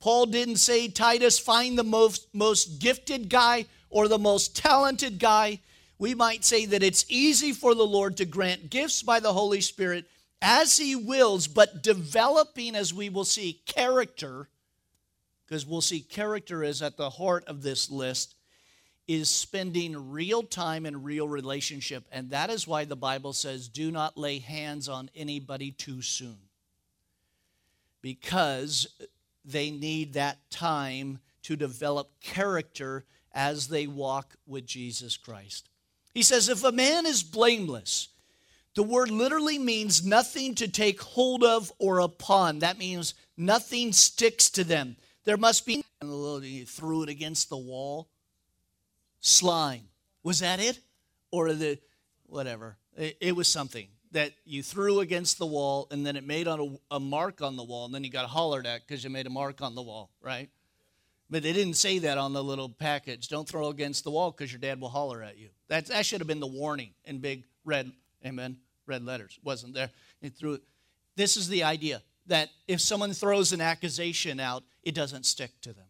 Paul 0.00 0.26
didn't 0.26 0.56
say, 0.56 0.88
Titus, 0.88 1.38
find 1.38 1.78
the 1.78 1.84
most, 1.84 2.28
most 2.32 2.80
gifted 2.80 3.28
guy 3.28 3.66
or 3.90 4.08
the 4.08 4.18
most 4.18 4.56
talented 4.56 5.18
guy 5.18 5.60
we 5.98 6.14
might 6.14 6.44
say 6.44 6.66
that 6.66 6.82
it's 6.82 7.06
easy 7.08 7.52
for 7.52 7.74
the 7.74 7.86
Lord 7.86 8.18
to 8.18 8.24
grant 8.24 8.70
gifts 8.70 9.02
by 9.02 9.20
the 9.20 9.32
Holy 9.32 9.60
Spirit 9.60 10.04
as 10.42 10.76
He 10.76 10.94
wills, 10.94 11.48
but 11.48 11.82
developing, 11.82 12.74
as 12.74 12.92
we 12.92 13.08
will 13.08 13.24
see, 13.24 13.62
character, 13.66 14.48
because 15.46 15.64
we'll 15.64 15.80
see 15.80 16.00
character 16.00 16.62
is 16.62 16.82
at 16.82 16.96
the 16.96 17.10
heart 17.10 17.44
of 17.46 17.62
this 17.62 17.90
list, 17.90 18.34
is 19.08 19.30
spending 19.30 20.10
real 20.10 20.42
time 20.42 20.84
in 20.84 21.02
real 21.02 21.28
relationship. 21.28 22.06
And 22.10 22.30
that 22.30 22.50
is 22.50 22.66
why 22.66 22.84
the 22.84 22.96
Bible 22.96 23.32
says, 23.32 23.68
do 23.68 23.90
not 23.90 24.18
lay 24.18 24.38
hands 24.38 24.88
on 24.88 25.10
anybody 25.14 25.70
too 25.70 26.02
soon. 26.02 26.38
Because 28.02 28.88
they 29.44 29.70
need 29.70 30.14
that 30.14 30.38
time 30.50 31.20
to 31.42 31.54
develop 31.54 32.10
character 32.20 33.04
as 33.32 33.68
they 33.68 33.86
walk 33.86 34.34
with 34.46 34.66
Jesus 34.66 35.16
Christ. 35.16 35.68
He 36.12 36.22
says, 36.22 36.48
if 36.48 36.64
a 36.64 36.72
man 36.72 37.06
is 37.06 37.22
blameless, 37.22 38.08
the 38.74 38.82
word 38.82 39.10
literally 39.10 39.58
means 39.58 40.04
nothing 40.04 40.54
to 40.56 40.66
take 40.66 41.00
hold 41.00 41.44
of 41.44 41.72
or 41.78 42.00
upon. 42.00 42.58
That 42.58 42.78
means 42.78 43.14
nothing 43.36 43.92
sticks 43.92 44.50
to 44.50 44.64
them. 44.64 44.96
There 45.24 45.36
must 45.36 45.64
be, 45.64 45.84
you 46.02 46.66
threw 46.66 47.02
it 47.02 47.08
against 47.08 47.48
the 47.48 47.56
wall. 47.56 48.08
Slime. 49.26 49.88
Was 50.22 50.38
that 50.38 50.60
it? 50.60 50.78
Or 51.32 51.52
the, 51.52 51.80
whatever. 52.26 52.76
It, 52.96 53.16
it 53.20 53.36
was 53.36 53.48
something 53.48 53.88
that 54.12 54.32
you 54.44 54.62
threw 54.62 55.00
against 55.00 55.38
the 55.38 55.46
wall 55.46 55.88
and 55.90 56.06
then 56.06 56.16
it 56.16 56.24
made 56.24 56.46
on 56.46 56.78
a, 56.90 56.96
a 56.96 57.00
mark 57.00 57.42
on 57.42 57.56
the 57.56 57.64
wall 57.64 57.86
and 57.86 57.94
then 57.94 58.04
you 58.04 58.10
got 58.10 58.26
hollered 58.26 58.66
at 58.66 58.86
because 58.86 59.02
you 59.02 59.10
made 59.10 59.26
a 59.26 59.30
mark 59.30 59.60
on 59.62 59.74
the 59.74 59.82
wall, 59.82 60.10
right? 60.22 60.48
But 61.28 61.42
they 61.42 61.52
didn't 61.52 61.74
say 61.74 61.98
that 61.98 62.18
on 62.18 62.34
the 62.34 62.44
little 62.44 62.68
package. 62.68 63.26
Don't 63.26 63.48
throw 63.48 63.66
against 63.66 64.04
the 64.04 64.12
wall 64.12 64.30
because 64.30 64.52
your 64.52 64.60
dad 64.60 64.80
will 64.80 64.90
holler 64.90 65.24
at 65.24 65.36
you. 65.38 65.48
That, 65.66 65.86
that 65.86 66.06
should 66.06 66.20
have 66.20 66.28
been 66.28 66.38
the 66.38 66.46
warning 66.46 66.94
in 67.04 67.18
big 67.18 67.42
red, 67.64 67.90
amen, 68.24 68.58
red 68.86 69.04
letters. 69.04 69.40
Wasn't 69.42 69.74
there? 69.74 69.90
He 70.20 70.28
threw 70.28 70.54
it. 70.54 70.62
This 71.16 71.36
is 71.36 71.48
the 71.48 71.64
idea 71.64 72.00
that 72.28 72.50
if 72.68 72.80
someone 72.80 73.12
throws 73.12 73.52
an 73.52 73.60
accusation 73.60 74.38
out, 74.38 74.62
it 74.84 74.94
doesn't 74.94 75.26
stick 75.26 75.50
to 75.62 75.72
them. 75.72 75.86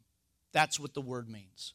That's 0.53 0.81
what 0.81 0.94
the 0.94 1.03
word 1.03 1.29
means. 1.29 1.75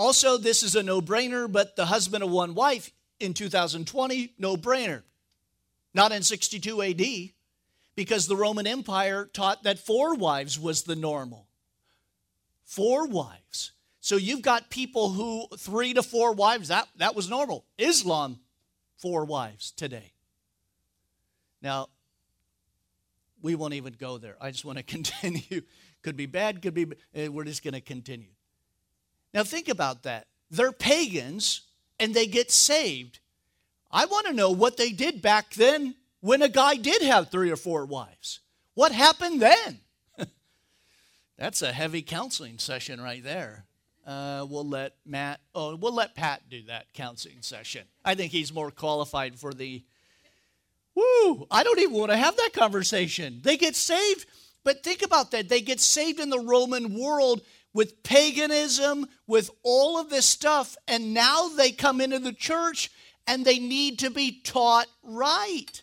Also, 0.00 0.38
this 0.38 0.62
is 0.62 0.76
a 0.76 0.82
no 0.82 1.02
brainer, 1.02 1.46
but 1.52 1.76
the 1.76 1.84
husband 1.84 2.24
of 2.24 2.30
one 2.30 2.54
wife 2.54 2.90
in 3.18 3.34
2020, 3.34 4.32
no 4.38 4.56
brainer. 4.56 5.02
Not 5.92 6.10
in 6.10 6.22
62 6.22 6.80
AD, 6.80 7.02
because 7.96 8.26
the 8.26 8.34
Roman 8.34 8.66
Empire 8.66 9.28
taught 9.30 9.64
that 9.64 9.78
four 9.78 10.14
wives 10.14 10.58
was 10.58 10.84
the 10.84 10.96
normal 10.96 11.48
four 12.64 13.08
wives. 13.08 13.72
So 14.00 14.16
you've 14.16 14.40
got 14.40 14.70
people 14.70 15.10
who 15.10 15.46
three 15.58 15.92
to 15.92 16.02
four 16.02 16.32
wives, 16.32 16.68
that, 16.68 16.88
that 16.96 17.14
was 17.14 17.28
normal. 17.28 17.66
Islam, 17.76 18.40
four 18.96 19.26
wives 19.26 19.70
today. 19.70 20.12
Now, 21.60 21.88
we 23.42 23.54
won't 23.54 23.74
even 23.74 23.96
go 23.98 24.16
there. 24.16 24.36
I 24.40 24.50
just 24.50 24.64
want 24.64 24.78
to 24.78 24.84
continue. 24.96 25.60
could 26.00 26.16
be 26.16 26.24
bad, 26.24 26.62
could 26.62 26.72
be, 26.72 26.86
eh, 27.14 27.28
we're 27.28 27.44
just 27.44 27.62
going 27.62 27.74
to 27.74 27.82
continue. 27.82 28.30
Now, 29.32 29.44
think 29.44 29.68
about 29.68 30.02
that. 30.02 30.26
They're 30.50 30.72
pagans 30.72 31.62
and 31.98 32.14
they 32.14 32.26
get 32.26 32.50
saved. 32.50 33.20
I 33.90 34.06
want 34.06 34.26
to 34.26 34.32
know 34.32 34.50
what 34.50 34.76
they 34.76 34.90
did 34.90 35.22
back 35.22 35.54
then 35.54 35.94
when 36.20 36.42
a 36.42 36.48
guy 36.48 36.76
did 36.76 37.02
have 37.02 37.30
three 37.30 37.50
or 37.50 37.56
four 37.56 37.84
wives. 37.86 38.40
What 38.74 38.92
happened 38.92 39.42
then? 39.42 39.80
That's 41.38 41.62
a 41.62 41.72
heavy 41.72 42.02
counseling 42.02 42.58
session 42.58 43.00
right 43.00 43.22
there. 43.22 43.64
Uh, 44.06 44.46
we'll 44.48 44.66
let 44.66 44.94
Matt, 45.04 45.40
oh, 45.54 45.76
we'll 45.76 45.94
let 45.94 46.14
Pat 46.14 46.42
do 46.48 46.62
that 46.64 46.92
counseling 46.94 47.42
session. 47.42 47.82
I 48.04 48.14
think 48.14 48.32
he's 48.32 48.52
more 48.52 48.70
qualified 48.70 49.38
for 49.38 49.52
the, 49.52 49.84
woo, 50.94 51.46
I 51.50 51.62
don't 51.62 51.78
even 51.78 51.94
want 51.94 52.10
to 52.10 52.16
have 52.16 52.36
that 52.36 52.52
conversation. 52.52 53.40
They 53.42 53.56
get 53.56 53.76
saved, 53.76 54.26
but 54.64 54.82
think 54.82 55.02
about 55.02 55.30
that. 55.32 55.48
They 55.48 55.60
get 55.60 55.80
saved 55.80 56.18
in 56.18 56.30
the 56.30 56.40
Roman 56.40 56.98
world 56.98 57.42
with 57.72 58.02
paganism, 58.02 59.06
with 59.26 59.50
all 59.62 59.98
of 59.98 60.10
this 60.10 60.26
stuff, 60.26 60.76
and 60.88 61.14
now 61.14 61.48
they 61.48 61.70
come 61.70 62.00
into 62.00 62.18
the 62.18 62.32
church 62.32 62.90
and 63.26 63.44
they 63.44 63.58
need 63.58 63.98
to 64.00 64.10
be 64.10 64.40
taught 64.42 64.86
right. 65.02 65.82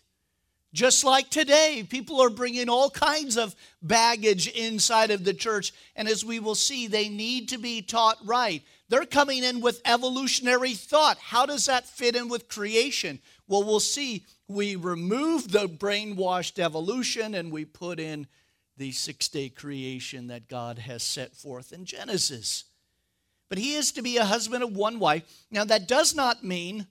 Just 0.73 1.03
like 1.03 1.29
today, 1.29 1.85
people 1.89 2.21
are 2.21 2.29
bringing 2.29 2.69
all 2.69 2.89
kinds 2.89 3.37
of 3.37 3.55
baggage 3.81 4.47
inside 4.49 5.11
of 5.11 5.23
the 5.23 5.33
church. 5.33 5.73
And 5.95 6.07
as 6.07 6.25
we 6.25 6.39
will 6.39 6.55
see, 6.55 6.87
they 6.87 7.09
need 7.09 7.49
to 7.49 7.57
be 7.57 7.81
taught 7.81 8.17
right. 8.25 8.61
They're 8.89 9.05
coming 9.05 9.43
in 9.43 9.61
with 9.61 9.81
evolutionary 9.85 10.73
thought. 10.73 11.17
How 11.17 11.45
does 11.45 11.65
that 11.65 11.87
fit 11.87 12.15
in 12.15 12.27
with 12.27 12.49
creation? 12.49 13.19
Well, 13.47 13.63
we'll 13.63 13.79
see. 13.79 14.25
We 14.47 14.75
remove 14.75 15.51
the 15.51 15.67
brainwashed 15.67 16.59
evolution 16.59 17.33
and 17.33 17.51
we 17.51 17.65
put 17.65 17.99
in 17.99 18.27
the 18.77 18.91
six 18.91 19.27
day 19.27 19.49
creation 19.49 20.27
that 20.27 20.47
God 20.47 20.79
has 20.79 21.03
set 21.03 21.35
forth 21.35 21.73
in 21.73 21.85
Genesis. 21.85 22.65
But 23.49 23.57
he 23.57 23.75
is 23.75 23.91
to 23.93 24.01
be 24.01 24.17
a 24.17 24.25
husband 24.25 24.63
of 24.63 24.75
one 24.75 24.99
wife. 24.99 25.23
Now, 25.49 25.63
that 25.65 25.87
does 25.87 26.15
not 26.15 26.43
mean 26.43 26.87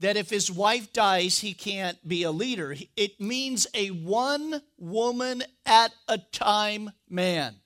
that 0.00 0.16
if 0.16 0.30
his 0.30 0.50
wife 0.50 0.92
dies, 0.92 1.38
he 1.38 1.52
can't 1.52 1.96
be 2.08 2.22
a 2.22 2.30
leader. 2.30 2.74
It 2.96 3.20
means 3.20 3.66
a 3.74 3.88
one 3.88 4.62
woman 4.78 5.42
at 5.66 5.92
a 6.08 6.18
time 6.18 6.90
man. 7.08 7.56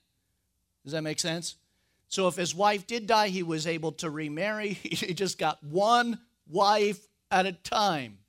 Does 0.83 0.91
that 0.91 1.01
make 1.01 1.19
sense? 1.19 1.55
So 2.09 2.27
if 2.27 2.35
his 2.35 2.53
wife 2.53 2.85
did 2.85 3.07
die, 3.07 3.29
he 3.29 3.41
was 3.41 3.65
able 3.65 3.93
to 3.93 4.09
remarry. 4.09 4.73
He 4.83 5.13
just 5.13 5.37
got 5.37 5.63
one 5.63 6.19
wife 6.47 6.99
at 7.31 7.45
a 7.45 7.53
time. 7.53 8.19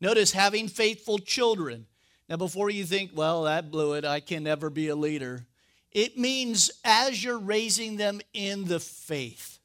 Notice 0.00 0.32
having 0.32 0.68
faithful 0.68 1.18
children. 1.18 1.86
Now, 2.28 2.36
before 2.36 2.70
you 2.70 2.84
think, 2.84 3.12
well, 3.14 3.44
that 3.44 3.70
blew 3.70 3.94
it, 3.94 4.04
I 4.04 4.20
can 4.20 4.42
never 4.42 4.68
be 4.68 4.88
a 4.88 4.96
leader, 4.96 5.46
it 5.92 6.18
means 6.18 6.70
as 6.84 7.22
you're 7.22 7.38
raising 7.38 7.96
them 7.96 8.20
in 8.34 8.66
the 8.66 8.80
faith, 8.80 9.58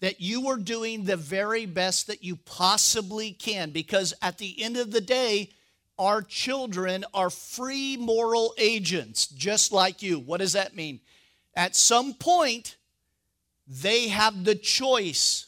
that 0.00 0.20
you 0.20 0.48
are 0.48 0.56
doing 0.56 1.04
the 1.04 1.16
very 1.16 1.66
best 1.66 2.06
that 2.06 2.22
you 2.22 2.36
possibly 2.36 3.32
can. 3.32 3.70
Because 3.70 4.14
at 4.22 4.38
the 4.38 4.62
end 4.62 4.76
of 4.76 4.90
the 4.90 5.00
day, 5.00 5.50
our 5.98 6.22
children 6.22 7.04
are 7.12 7.30
free 7.30 7.96
moral 7.96 8.54
agents, 8.58 9.26
just 9.26 9.72
like 9.72 10.02
you. 10.02 10.18
What 10.18 10.40
does 10.40 10.54
that 10.54 10.74
mean? 10.76 11.00
At 11.54 11.76
some 11.76 12.14
point, 12.14 12.76
they 13.66 14.08
have 14.08 14.44
the 14.44 14.54
choice 14.54 15.46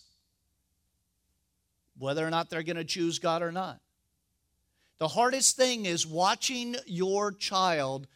whether 1.98 2.26
or 2.26 2.30
not 2.30 2.50
they're 2.50 2.62
going 2.62 2.76
to 2.76 2.84
choose 2.84 3.18
God 3.18 3.42
or 3.42 3.52
not. 3.52 3.80
The 4.98 5.08
hardest 5.08 5.56
thing 5.56 5.84
is 5.84 6.06
watching 6.06 6.76
your 6.86 7.32
child 7.32 8.06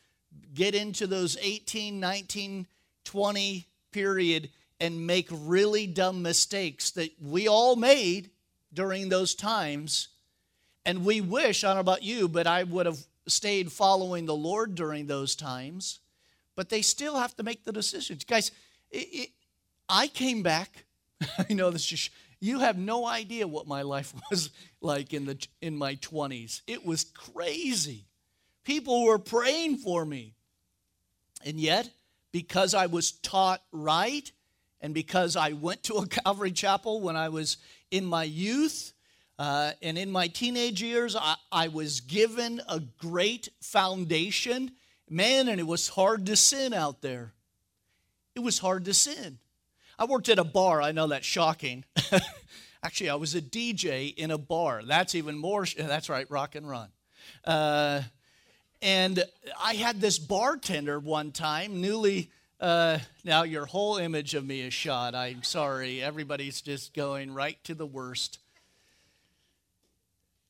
get 0.55 0.75
into 0.75 1.07
those 1.07 1.37
18, 1.41 2.01
19, 2.01 2.67
20 3.05 3.67
period 3.93 4.51
and 4.81 5.07
make 5.07 5.29
really 5.31 5.87
dumb 5.87 6.23
mistakes 6.23 6.91
that 6.93 7.11
we 7.21 7.49
all 7.49 7.77
made 7.77 8.31
during 8.73 9.09
those 9.09 9.35
times. 9.35 10.09
And 10.87 11.05
we 11.05 11.21
wish, 11.21 11.65
I 11.65 11.69
don't 11.69 11.77
know 11.77 11.81
about 11.81 12.03
you, 12.03 12.29
but 12.29 12.47
I 12.47 12.65
would 12.65 12.87
have 12.87 12.99
stayed 13.27 13.71
following 13.71 14.25
the 14.25 14.35
Lord 14.35 14.75
during 14.75 15.07
those 15.07 15.37
times. 15.37 16.01
But 16.57 16.71
they 16.71 16.83
still 16.83 17.17
have 17.17 17.37
to 17.37 17.43
make 17.43 17.65
the 17.65 17.73
decisions. 17.73 18.25
Guys, 18.25 18.51
it, 18.91 19.09
it, 19.13 19.31
I 19.89 20.07
came 20.07 20.43
back. 20.43 20.85
I 21.51 21.53
know 21.53 21.71
this 21.71 21.85
just 21.85 22.11
you 22.41 22.61
have 22.61 22.79
no 22.79 23.07
idea 23.07 23.47
what 23.47 23.67
my 23.67 23.83
life 23.83 24.15
was 24.31 24.51
like 24.81 25.13
in, 25.13 25.27
the, 25.27 25.47
in 25.61 25.77
my 25.77 25.97
20s. 25.97 26.63
It 26.67 26.85
was 26.85 27.05
crazy. 27.05 28.07
People 28.65 29.05
were 29.05 29.19
praying 29.19 29.79
for 29.79 30.05
me. 30.05 30.35
And 31.45 31.59
yet, 31.59 31.89
because 32.33 32.75
I 32.75 32.87
was 32.87 33.13
taught 33.13 33.63
right, 33.73 34.31
and 34.81 34.95
because 34.95 35.37
I 35.37 35.53
went 35.53 35.83
to 35.85 35.95
a 35.95 36.07
Calvary 36.25 36.53
Chapel 36.53 37.01
when 37.01 37.17
I 37.17 37.29
was 37.29 37.57
in 37.91 38.05
my 38.05 38.25
youth, 38.25 38.93
uh, 39.39 39.73
and 39.81 39.97
in 39.97 40.11
my 40.11 40.29
teenage 40.29 40.83
years, 40.83 41.17
I, 41.17 41.37
I 41.51 41.69
was 41.69 42.01
given 42.01 42.61
a 42.69 42.81
great 42.99 43.49
foundation. 43.63 44.73
Man, 45.09 45.49
and 45.49 45.59
it 45.59 45.67
was 45.67 45.89
hard 45.89 46.27
to 46.27 46.37
sin 46.37 46.75
out 46.75 47.01
there. 47.01 47.33
It 48.35 48.41
was 48.41 48.59
hard 48.59 48.85
to 48.85 48.95
sin. 48.95 49.39
I 50.01 50.05
worked 50.05 50.31
at 50.31 50.39
a 50.39 50.45
bar. 50.45 50.81
I 50.81 50.93
know 50.93 51.09
that's 51.09 51.27
shocking. 51.27 51.85
Actually, 52.83 53.11
I 53.11 53.17
was 53.17 53.35
a 53.35 53.43
DJ 53.43 54.15
in 54.15 54.31
a 54.31 54.39
bar. 54.39 54.83
That's 54.83 55.15
even 55.15 55.37
more. 55.37 55.67
That's 55.77 56.09
right, 56.09 56.29
rock 56.31 56.55
and 56.55 56.67
run. 56.67 56.89
Uh, 57.45 58.01
and 58.81 59.23
I 59.63 59.75
had 59.75 60.01
this 60.01 60.19
bartender 60.19 60.99
one 60.99 61.33
time, 61.33 61.83
newly. 61.83 62.31
Uh, 62.59 62.99
now 63.25 63.43
your 63.43 63.67
whole 63.67 63.99
image 63.99 64.33
of 64.35 64.47
me 64.47 64.63
is 64.63 64.73
shot. 64.73 65.15
I'm 65.15 65.43
sorry. 65.43 66.03
Everybody's 66.03 66.63
just 66.63 66.95
going 66.95 67.35
right 67.35 67.63
to 67.65 67.75
the 67.75 67.87
worst. 67.87 68.39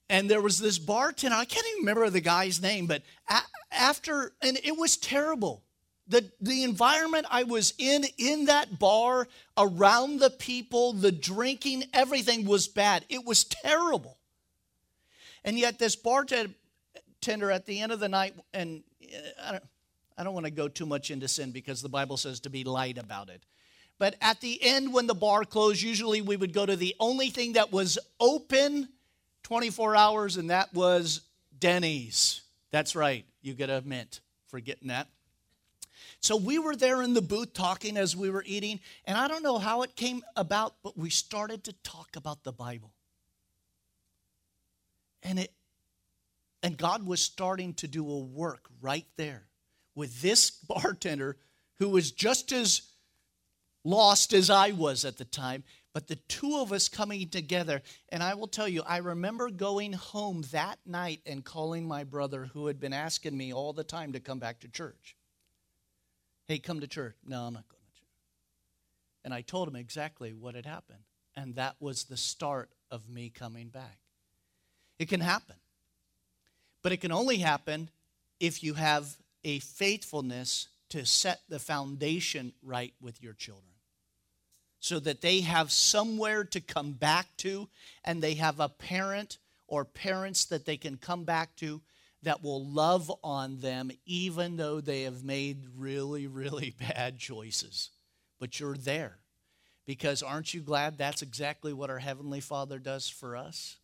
And 0.08 0.30
there 0.30 0.40
was 0.40 0.58
this 0.58 0.78
bartender. 0.78 1.34
I 1.34 1.44
can't 1.44 1.66
even 1.72 1.80
remember 1.80 2.08
the 2.08 2.20
guy's 2.20 2.62
name, 2.62 2.86
but 2.86 3.02
a- 3.28 3.40
after, 3.72 4.32
and 4.42 4.60
it 4.62 4.76
was 4.78 4.96
terrible 4.96 5.64
the, 6.10 6.28
the 6.40 6.64
environment 6.64 7.26
I 7.30 7.44
was 7.44 7.72
in, 7.78 8.04
in 8.18 8.46
that 8.46 8.78
bar, 8.78 9.28
around 9.56 10.18
the 10.18 10.30
people, 10.30 10.92
the 10.92 11.12
drinking, 11.12 11.84
everything 11.94 12.46
was 12.46 12.66
bad. 12.66 13.04
It 13.08 13.24
was 13.24 13.44
terrible. 13.44 14.18
And 15.44 15.56
yet, 15.58 15.78
this 15.78 15.94
bartender 15.94 16.52
at 17.50 17.64
the 17.64 17.80
end 17.80 17.92
of 17.92 18.00
the 18.00 18.08
night, 18.08 18.34
and 18.52 18.82
uh, 19.02 19.16
I 19.42 19.52
don't, 19.52 19.64
I 20.18 20.24
don't 20.24 20.34
want 20.34 20.46
to 20.46 20.52
go 20.52 20.68
too 20.68 20.84
much 20.84 21.10
into 21.12 21.28
sin 21.28 21.52
because 21.52 21.80
the 21.80 21.88
Bible 21.88 22.16
says 22.16 22.40
to 22.40 22.50
be 22.50 22.64
light 22.64 22.98
about 22.98 23.30
it. 23.30 23.42
But 23.98 24.16
at 24.20 24.40
the 24.40 24.58
end, 24.62 24.92
when 24.92 25.06
the 25.06 25.14
bar 25.14 25.44
closed, 25.44 25.80
usually 25.80 26.22
we 26.22 26.36
would 26.36 26.52
go 26.52 26.66
to 26.66 26.74
the 26.74 26.96
only 26.98 27.30
thing 27.30 27.52
that 27.52 27.70
was 27.70 27.98
open 28.18 28.88
24 29.44 29.94
hours, 29.94 30.36
and 30.36 30.50
that 30.50 30.74
was 30.74 31.20
Denny's. 31.58 32.42
That's 32.72 32.96
right. 32.96 33.24
You 33.42 33.54
get 33.54 33.70
a 33.70 33.80
mint 33.84 34.20
for 34.48 34.58
getting 34.58 34.88
that. 34.88 35.06
So 36.20 36.36
we 36.36 36.58
were 36.58 36.76
there 36.76 37.02
in 37.02 37.14
the 37.14 37.22
booth 37.22 37.54
talking 37.54 37.96
as 37.96 38.14
we 38.14 38.30
were 38.30 38.44
eating, 38.46 38.80
and 39.06 39.16
I 39.16 39.26
don't 39.26 39.42
know 39.42 39.58
how 39.58 39.82
it 39.82 39.96
came 39.96 40.22
about, 40.36 40.74
but 40.82 40.96
we 40.96 41.08
started 41.08 41.64
to 41.64 41.72
talk 41.82 42.14
about 42.14 42.44
the 42.44 42.52
Bible. 42.52 42.92
And 45.22 45.38
it 45.38 45.52
and 46.62 46.76
God 46.76 47.06
was 47.06 47.22
starting 47.22 47.72
to 47.74 47.88
do 47.88 48.08
a 48.08 48.18
work 48.18 48.68
right 48.82 49.06
there 49.16 49.46
with 49.94 50.20
this 50.20 50.50
bartender 50.68 51.38
who 51.78 51.88
was 51.88 52.12
just 52.12 52.52
as 52.52 52.82
lost 53.82 54.34
as 54.34 54.50
I 54.50 54.72
was 54.72 55.06
at 55.06 55.16
the 55.16 55.24
time, 55.24 55.64
but 55.94 56.06
the 56.06 56.16
two 56.16 56.58
of 56.58 56.70
us 56.70 56.90
coming 56.90 57.30
together. 57.30 57.80
And 58.10 58.22
I 58.22 58.34
will 58.34 58.46
tell 58.46 58.68
you, 58.68 58.82
I 58.86 58.98
remember 58.98 59.48
going 59.48 59.94
home 59.94 60.44
that 60.52 60.78
night 60.84 61.20
and 61.24 61.42
calling 61.42 61.88
my 61.88 62.04
brother 62.04 62.50
who 62.52 62.66
had 62.66 62.78
been 62.78 62.92
asking 62.92 63.36
me 63.36 63.54
all 63.54 63.72
the 63.72 63.84
time 63.84 64.12
to 64.12 64.20
come 64.20 64.38
back 64.38 64.60
to 64.60 64.68
church. 64.68 65.16
Hey, 66.50 66.58
come 66.58 66.80
to 66.80 66.88
church. 66.88 67.14
No, 67.24 67.42
I'm 67.42 67.54
not 67.54 67.68
going 67.68 67.80
to 67.80 68.00
church. 68.00 68.08
And 69.24 69.32
I 69.32 69.40
told 69.40 69.68
him 69.68 69.76
exactly 69.76 70.32
what 70.32 70.56
had 70.56 70.66
happened. 70.66 71.04
And 71.36 71.54
that 71.54 71.76
was 71.78 72.02
the 72.02 72.16
start 72.16 72.70
of 72.90 73.08
me 73.08 73.30
coming 73.30 73.68
back. 73.68 73.98
It 74.98 75.08
can 75.08 75.20
happen. 75.20 75.54
But 76.82 76.90
it 76.90 76.96
can 76.96 77.12
only 77.12 77.36
happen 77.36 77.88
if 78.40 78.64
you 78.64 78.74
have 78.74 79.16
a 79.44 79.60
faithfulness 79.60 80.66
to 80.88 81.06
set 81.06 81.38
the 81.48 81.60
foundation 81.60 82.52
right 82.64 82.94
with 83.00 83.22
your 83.22 83.34
children 83.34 83.74
so 84.80 84.98
that 84.98 85.20
they 85.20 85.42
have 85.42 85.70
somewhere 85.70 86.42
to 86.42 86.60
come 86.60 86.94
back 86.94 87.28
to 87.36 87.68
and 88.04 88.20
they 88.20 88.34
have 88.34 88.58
a 88.58 88.68
parent 88.68 89.38
or 89.68 89.84
parents 89.84 90.46
that 90.46 90.64
they 90.64 90.76
can 90.76 90.96
come 90.96 91.22
back 91.22 91.54
to 91.54 91.80
that 92.22 92.42
will 92.42 92.64
love 92.64 93.10
on 93.24 93.58
them 93.60 93.90
even 94.04 94.56
though 94.56 94.80
they 94.80 95.02
have 95.02 95.24
made 95.24 95.64
really, 95.76 96.26
really 96.26 96.74
bad 96.94 97.18
choices. 97.18 97.90
But 98.38 98.60
you're 98.60 98.76
there. 98.76 99.18
Because 99.86 100.22
aren't 100.22 100.54
you 100.54 100.60
glad 100.60 100.98
that's 100.98 101.22
exactly 101.22 101.72
what 101.72 101.90
our 101.90 101.98
Heavenly 101.98 102.40
Father 102.40 102.78
does 102.78 103.08
for 103.08 103.36
us? 103.36 103.76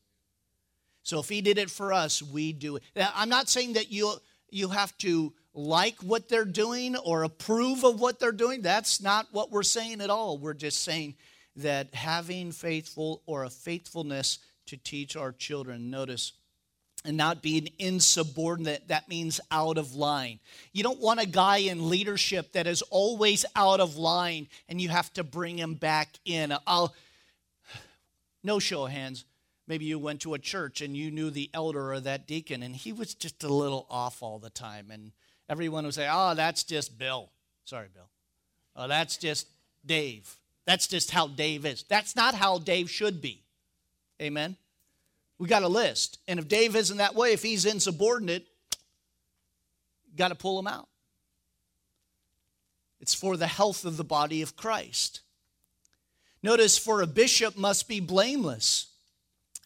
So 1.02 1.20
if 1.20 1.28
He 1.28 1.40
did 1.40 1.58
it 1.58 1.70
for 1.70 1.92
us, 1.92 2.22
we 2.22 2.52
do 2.52 2.76
it. 2.76 2.82
Now, 2.94 3.10
I'm 3.14 3.28
not 3.28 3.48
saying 3.48 3.74
that 3.74 3.90
you, 3.90 4.12
you 4.50 4.68
have 4.68 4.96
to 4.98 5.32
like 5.54 5.96
what 6.02 6.28
they're 6.28 6.44
doing 6.44 6.96
or 6.96 7.22
approve 7.24 7.84
of 7.84 7.98
what 8.00 8.20
they're 8.20 8.32
doing. 8.32 8.62
That's 8.62 9.00
not 9.00 9.26
what 9.32 9.50
we're 9.50 9.62
saying 9.62 10.00
at 10.00 10.10
all. 10.10 10.38
We're 10.38 10.54
just 10.54 10.82
saying 10.82 11.14
that 11.56 11.94
having 11.94 12.52
faithful 12.52 13.22
or 13.26 13.44
a 13.44 13.50
faithfulness 13.50 14.38
to 14.66 14.76
teach 14.76 15.16
our 15.16 15.32
children. 15.32 15.90
Notice 15.90 16.32
and 17.06 17.16
not 17.16 17.42
being 17.42 17.68
insubordinate, 17.78 18.88
that 18.88 19.08
means 19.08 19.40
out 19.50 19.78
of 19.78 19.94
line. 19.94 20.40
You 20.72 20.82
don't 20.82 21.00
want 21.00 21.20
a 21.20 21.26
guy 21.26 21.58
in 21.58 21.88
leadership 21.88 22.52
that 22.52 22.66
is 22.66 22.82
always 22.82 23.44
out 23.54 23.80
of 23.80 23.96
line 23.96 24.48
and 24.68 24.80
you 24.80 24.88
have 24.88 25.12
to 25.14 25.24
bring 25.24 25.58
him 25.58 25.74
back 25.74 26.18
in. 26.24 26.52
I'll, 26.66 26.94
no 28.42 28.58
show 28.58 28.86
of 28.86 28.92
hands. 28.92 29.24
Maybe 29.68 29.84
you 29.84 29.98
went 29.98 30.20
to 30.20 30.34
a 30.34 30.38
church 30.38 30.80
and 30.80 30.96
you 30.96 31.10
knew 31.10 31.30
the 31.30 31.50
elder 31.54 31.92
or 31.92 32.00
that 32.00 32.26
deacon 32.26 32.62
and 32.62 32.74
he 32.74 32.92
was 32.92 33.14
just 33.14 33.42
a 33.42 33.48
little 33.48 33.86
off 33.88 34.22
all 34.22 34.38
the 34.38 34.50
time. 34.50 34.90
And 34.90 35.12
everyone 35.48 35.84
would 35.84 35.94
say, 35.94 36.08
oh, 36.10 36.34
that's 36.34 36.62
just 36.64 36.98
Bill. 36.98 37.30
Sorry, 37.64 37.88
Bill. 37.92 38.08
Oh, 38.76 38.88
that's 38.88 39.16
just 39.16 39.48
Dave. 39.84 40.36
That's 40.66 40.86
just 40.86 41.10
how 41.12 41.28
Dave 41.28 41.64
is. 41.64 41.84
That's 41.88 42.16
not 42.16 42.34
how 42.34 42.58
Dave 42.58 42.90
should 42.90 43.20
be. 43.20 43.42
Amen? 44.20 44.56
We 45.38 45.48
got 45.48 45.62
a 45.62 45.68
list. 45.68 46.18
And 46.26 46.38
if 46.38 46.48
Dave 46.48 46.76
isn't 46.76 46.96
that 46.96 47.14
way, 47.14 47.32
if 47.32 47.42
he's 47.42 47.64
insubordinate, 47.66 48.46
got 50.16 50.28
to 50.28 50.34
pull 50.34 50.58
him 50.58 50.66
out. 50.66 50.88
It's 53.00 53.14
for 53.14 53.36
the 53.36 53.46
health 53.46 53.84
of 53.84 53.96
the 53.96 54.04
body 54.04 54.42
of 54.42 54.56
Christ. 54.56 55.20
Notice, 56.42 56.78
for 56.78 57.02
a 57.02 57.06
bishop 57.06 57.56
must 57.56 57.88
be 57.88 58.00
blameless 58.00 58.86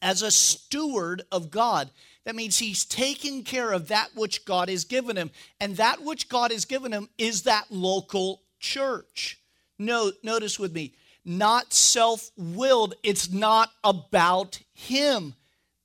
as 0.03 0.23
a 0.23 0.31
steward 0.31 1.23
of 1.31 1.51
God. 1.51 1.91
That 2.25 2.35
means 2.35 2.59
he's 2.59 2.85
taking 2.85 3.45
care 3.45 3.73
of 3.73 3.89
that 3.89 4.11
which 4.15 4.45
God 4.45 4.69
has 4.69 4.85
given 4.85 5.17
him. 5.17 5.31
And 5.61 5.77
that 5.77 6.03
which 6.03 6.29
God 6.29 6.51
has 6.51 6.65
given 6.65 6.93
him 6.93 7.09
is 7.19 7.43
that 7.43 7.67
local 7.71 8.43
church. 8.59 9.39
Note, 9.79 10.15
notice 10.23 10.59
with 10.59 10.73
me, 10.73 10.95
not 11.25 11.73
self 11.73 12.31
willed. 12.37 12.95
It's 13.03 13.31
not 13.31 13.71
about 13.83 14.61
him. 14.75 15.35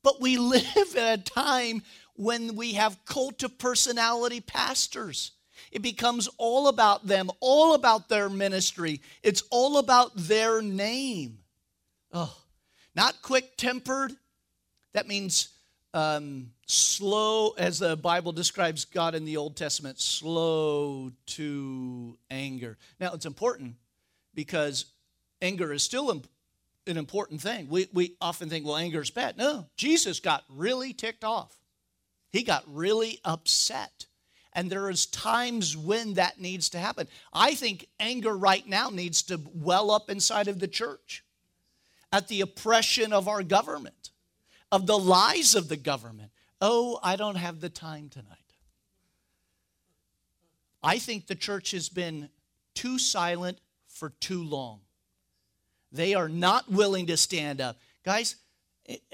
But 0.06 0.22
we 0.22 0.38
live 0.56 0.96
at 0.96 1.20
a 1.20 1.24
time 1.24 1.82
when 2.14 2.56
we 2.56 2.74
have 2.74 3.04
cult 3.06 3.42
of 3.42 3.58
personality 3.58 4.40
pastors. 4.40 5.32
It 5.72 5.82
becomes 5.82 6.30
all 6.38 6.68
about 6.68 7.08
them, 7.08 7.32
all 7.42 7.74
about 7.74 8.08
their 8.08 8.30
ministry. 8.30 9.02
It's 9.24 9.44
all 9.50 9.80
about 9.80 10.12
their 10.16 10.62
name. 10.62 11.40
Oh, 12.14 12.38
not 12.96 13.22
quick 13.24 13.58
tempered. 13.58 14.14
That 14.94 15.08
means 15.08 15.50
um, 15.94 16.52
slow, 16.68 17.50
as 17.58 17.80
the 17.80 17.98
Bible 17.98 18.32
describes 18.32 18.86
God 18.86 19.16
in 19.16 19.26
the 19.26 19.38
Old 19.38 19.58
Testament, 19.58 20.00
slow 20.00 21.12
to 21.26 22.18
anger. 22.30 22.78
Now, 23.00 23.14
it's 23.14 23.26
important 23.26 23.76
because 24.36 24.86
anger 25.42 25.74
is 25.74 25.82
still 25.82 26.12
an 26.88 26.98
important 26.98 27.42
thing. 27.42 27.68
We, 27.70 27.88
we 27.94 28.16
often 28.22 28.50
think, 28.50 28.66
well, 28.66 28.78
anger 28.78 29.02
is 29.02 29.10
bad. 29.10 29.38
No, 29.38 29.68
Jesus 29.76 30.20
got 30.20 30.44
really 30.50 30.94
ticked 30.94 31.24
off, 31.24 31.56
he 32.32 32.44
got 32.44 32.64
really 32.68 33.20
upset. 33.24 34.06
And 34.58 34.70
there 34.70 34.90
is 34.90 35.06
times 35.08 35.76
when 35.76 36.14
that 36.14 36.40
needs 36.40 36.70
to 36.70 36.80
happen. 36.80 37.10
I 37.34 37.56
think 37.56 37.90
anger 38.00 38.34
right 38.38 38.66
now 38.66 38.90
needs 38.90 39.22
to 39.24 39.42
well 39.54 39.92
up 39.92 40.10
inside 40.10 40.48
of 40.48 40.60
the 40.60 40.68
church 40.70 41.26
at 42.14 42.30
the 42.30 42.40
oppression 42.40 43.12
of 43.12 43.28
our 43.28 43.44
government, 43.44 44.12
of 44.72 44.88
the 44.88 44.98
lies 44.98 45.56
of 45.56 45.68
the 45.68 45.76
government. 45.76 46.32
Oh, 46.62 47.02
I 47.04 47.18
don't 47.18 47.36
have 47.36 47.60
the 47.60 47.68
time 47.68 48.08
tonight. 48.08 48.38
I 50.82 51.00
think 51.00 51.28
the 51.28 51.36
church 51.36 51.72
has 51.72 51.90
been 51.90 52.30
too 52.76 52.98
silent 52.98 53.60
for 53.88 54.12
too 54.12 54.44
long. 54.44 54.80
They 55.96 56.14
are 56.14 56.30
not 56.30 56.72
willing 56.72 57.08
to 57.08 57.18
stand 57.18 57.62
up. 57.62 57.78
Guys, 58.04 58.36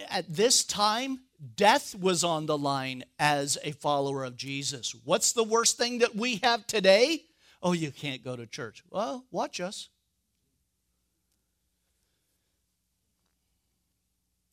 at 0.10 0.26
this 0.28 0.64
time, 0.64 1.22
death 1.56 1.96
was 1.96 2.24
on 2.24 2.46
the 2.46 2.58
line 2.58 3.04
as 3.20 3.58
a 3.64 3.72
follower 3.72 4.24
of 4.24 4.36
Jesus. 4.36 4.96
What's 5.06 5.32
the 5.32 5.44
worst 5.44 5.78
thing 5.78 6.00
that 6.00 6.16
we 6.16 6.38
have 6.38 6.68
today? 6.68 7.24
Oh, 7.64 7.74
you 7.74 7.92
can't 7.92 8.24
go 8.24 8.36
to 8.36 8.46
church. 8.48 8.84
Well, 8.90 9.26
watch 9.32 9.60
us. 9.60 9.90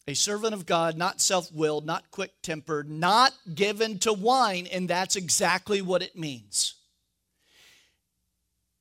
A 0.06 0.14
servant 0.14 0.54
of 0.54 0.64
God, 0.64 0.96
not 0.96 1.20
self 1.20 1.52
willed, 1.52 1.84
not 1.84 2.10
quick 2.10 2.32
tempered, 2.40 2.88
not 2.88 3.34
given 3.54 3.98
to 4.00 4.12
wine, 4.12 4.66
and 4.66 4.88
that's 4.88 5.16
exactly 5.16 5.82
what 5.82 6.02
it 6.02 6.16
means. 6.16 6.74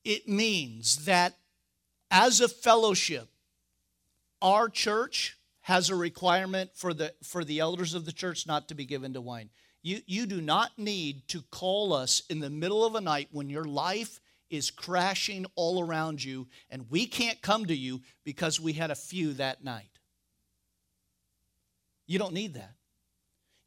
It 0.04 0.26
means 0.26 1.04
that 1.04 1.34
as 2.10 2.40
a 2.40 2.48
fellowship, 2.48 3.28
our 4.40 4.68
church 4.68 5.38
has 5.60 5.90
a 5.90 5.94
requirement 5.94 6.70
for 6.74 6.94
the 6.94 7.12
for 7.22 7.44
the 7.44 7.60
elders 7.60 7.94
of 7.94 8.04
the 8.04 8.12
church 8.12 8.46
not 8.46 8.68
to 8.68 8.74
be 8.74 8.84
given 8.84 9.12
to 9.14 9.20
wine. 9.20 9.50
You 9.82 10.00
you 10.06 10.26
do 10.26 10.40
not 10.40 10.78
need 10.78 11.28
to 11.28 11.42
call 11.50 11.92
us 11.92 12.22
in 12.30 12.40
the 12.40 12.50
middle 12.50 12.84
of 12.84 12.94
a 12.94 13.00
night 13.00 13.28
when 13.32 13.50
your 13.50 13.64
life 13.64 14.20
is 14.50 14.70
crashing 14.70 15.44
all 15.56 15.82
around 15.84 16.24
you 16.24 16.46
and 16.70 16.86
we 16.90 17.06
can't 17.06 17.40
come 17.42 17.66
to 17.66 17.76
you 17.76 18.00
because 18.24 18.58
we 18.58 18.72
had 18.72 18.90
a 18.90 18.94
few 18.94 19.34
that 19.34 19.62
night. 19.62 19.90
You 22.06 22.18
don't 22.18 22.32
need 22.32 22.54
that. 22.54 22.72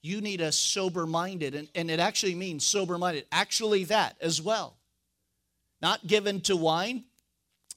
You 0.01 0.19
need 0.19 0.41
a 0.41 0.51
sober 0.51 1.05
minded, 1.05 1.53
and, 1.53 1.69
and 1.75 1.91
it 1.91 1.99
actually 1.99 2.33
means 2.33 2.65
sober 2.65 2.97
minded, 2.97 3.27
actually, 3.31 3.83
that 3.85 4.15
as 4.19 4.41
well. 4.41 4.77
Not 5.79 6.07
given 6.07 6.41
to 6.41 6.57
wine, 6.57 7.05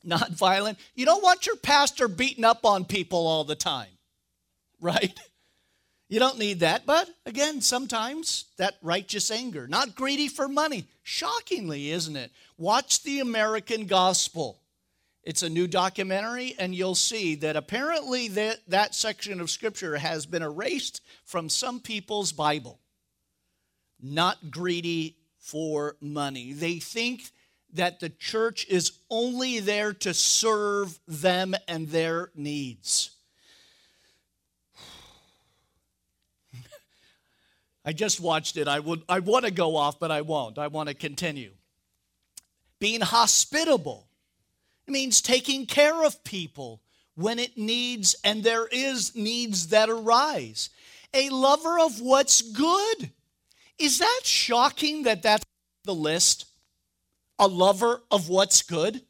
not 0.06 0.32
violent. 0.32 0.78
You 0.94 1.06
don't 1.06 1.22
want 1.22 1.46
your 1.46 1.56
pastor 1.56 2.08
beating 2.08 2.44
up 2.44 2.64
on 2.64 2.84
people 2.84 3.26
all 3.26 3.44
the 3.44 3.54
time 3.54 3.88
right? 4.80 5.18
You 6.08 6.20
don't 6.20 6.38
need 6.38 6.60
that, 6.60 6.84
but 6.84 7.08
again, 7.24 7.60
sometimes 7.60 8.44
that 8.58 8.74
righteous 8.82 9.30
anger, 9.30 9.66
not 9.66 9.94
greedy 9.94 10.28
for 10.28 10.46
money. 10.46 10.84
Shockingly, 11.02 11.90
isn't 11.90 12.16
it? 12.16 12.30
Watch 12.58 13.02
the 13.02 13.20
American 13.20 13.86
Gospel. 13.86 14.60
It's 15.22 15.42
a 15.42 15.48
new 15.48 15.66
documentary, 15.66 16.54
and 16.58 16.74
you'll 16.74 16.94
see 16.94 17.34
that 17.36 17.56
apparently 17.56 18.28
that, 18.28 18.58
that 18.68 18.94
section 18.94 19.40
of 19.40 19.50
Scripture 19.50 19.96
has 19.96 20.26
been 20.26 20.42
erased 20.42 21.00
from 21.24 21.48
some 21.48 21.80
people's 21.80 22.32
Bible. 22.32 22.78
Not 24.00 24.50
greedy 24.50 25.16
for 25.38 25.96
money. 26.00 26.52
They 26.52 26.78
think 26.78 27.30
that 27.74 28.00
the 28.00 28.08
church 28.08 28.66
is 28.68 28.92
only 29.10 29.60
there 29.60 29.92
to 29.92 30.14
serve 30.14 30.98
them 31.06 31.54
and 31.68 31.88
their 31.88 32.30
needs. 32.34 33.10
I 37.84 37.92
just 37.92 38.20
watched 38.20 38.56
it. 38.56 38.66
I 38.68 38.80
would 38.80 39.02
I 39.08 39.18
want 39.18 39.44
to 39.44 39.50
go 39.50 39.76
off, 39.76 39.98
but 39.98 40.10
I 40.10 40.22
won't. 40.22 40.58
I 40.58 40.68
want 40.68 40.88
to 40.88 40.94
continue. 40.94 41.50
Being 42.78 43.02
hospitable 43.02 44.06
means 44.86 45.20
taking 45.20 45.66
care 45.66 46.04
of 46.04 46.22
people 46.24 46.80
when 47.14 47.38
it 47.38 47.56
needs 47.56 48.16
and 48.24 48.42
there 48.42 48.66
is 48.66 49.14
needs 49.14 49.68
that 49.68 49.88
arise. 49.88 50.70
A 51.12 51.28
lover 51.30 51.78
of 51.78 52.00
what's 52.00 52.42
good. 52.42 53.10
Is 53.78 53.98
that 53.98 54.20
shocking 54.24 55.04
that 55.04 55.22
that's 55.22 55.44
the 55.84 55.94
list? 55.94 56.46
A 57.44 57.46
lover 57.46 58.02
of 58.10 58.30
what's 58.30 58.62
good? 58.62 59.02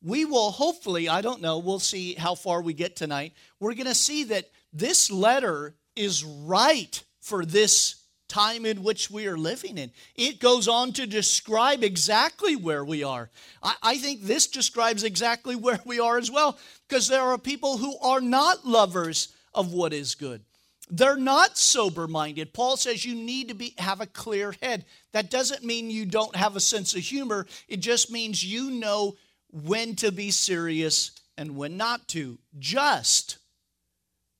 We 0.00 0.24
will 0.24 0.52
hopefully, 0.52 1.08
I 1.08 1.20
don't 1.20 1.42
know, 1.42 1.58
we'll 1.58 1.80
see 1.80 2.14
how 2.14 2.36
far 2.36 2.62
we 2.62 2.74
get 2.74 2.94
tonight. 2.94 3.32
We're 3.58 3.74
going 3.74 3.86
to 3.86 3.94
see 3.94 4.22
that 4.22 4.48
this 4.72 5.10
letter 5.10 5.74
is 5.96 6.22
right 6.22 7.02
for 7.20 7.44
this 7.44 8.04
time 8.28 8.64
in 8.64 8.84
which 8.84 9.10
we 9.10 9.26
are 9.26 9.36
living 9.36 9.78
in. 9.78 9.90
It 10.14 10.38
goes 10.38 10.68
on 10.68 10.92
to 10.92 11.08
describe 11.08 11.82
exactly 11.82 12.54
where 12.54 12.84
we 12.84 13.02
are. 13.02 13.30
I, 13.64 13.74
I, 13.82 13.98
think 13.98 14.22
this 14.22 14.46
describes 14.46 15.02
exactly 15.02 15.56
where 15.66 15.80
we 15.84 15.98
are 15.98 16.18
as 16.18 16.30
well, 16.30 16.56
because 16.86 17.08
there 17.08 17.22
are 17.22 17.36
people 17.36 17.78
who 17.78 17.98
are 17.98 18.20
not 18.20 18.64
lovers 18.64 19.34
of 19.52 19.72
what 19.72 19.92
is 19.92 20.14
good. 20.14 20.44
They're 20.90 21.16
not 21.16 21.58
sober 21.58 22.08
minded. 22.08 22.52
Paul 22.52 22.76
says 22.76 23.04
you 23.04 23.14
need 23.14 23.48
to 23.48 23.54
be, 23.54 23.74
have 23.78 24.00
a 24.00 24.06
clear 24.06 24.54
head. 24.62 24.84
That 25.12 25.30
doesn't 25.30 25.64
mean 25.64 25.90
you 25.90 26.06
don't 26.06 26.34
have 26.34 26.56
a 26.56 26.60
sense 26.60 26.94
of 26.94 27.00
humor, 27.00 27.46
it 27.68 27.78
just 27.78 28.10
means 28.10 28.44
you 28.44 28.70
know 28.70 29.16
when 29.50 29.96
to 29.96 30.12
be 30.12 30.30
serious 30.30 31.12
and 31.36 31.56
when 31.56 31.76
not 31.76 32.08
to. 32.08 32.38
Just, 32.58 33.38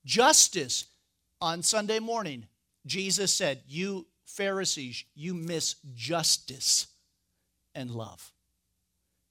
justice 0.05 0.85
on 1.41 1.63
Sunday 1.63 1.99
morning 1.99 2.45
Jesus 2.85 3.33
said, 3.33 3.61
You 3.67 4.07
Pharisees, 4.25 5.05
you 5.15 5.33
miss 5.33 5.75
justice 5.95 6.87
and 7.75 7.91
love. 7.91 8.31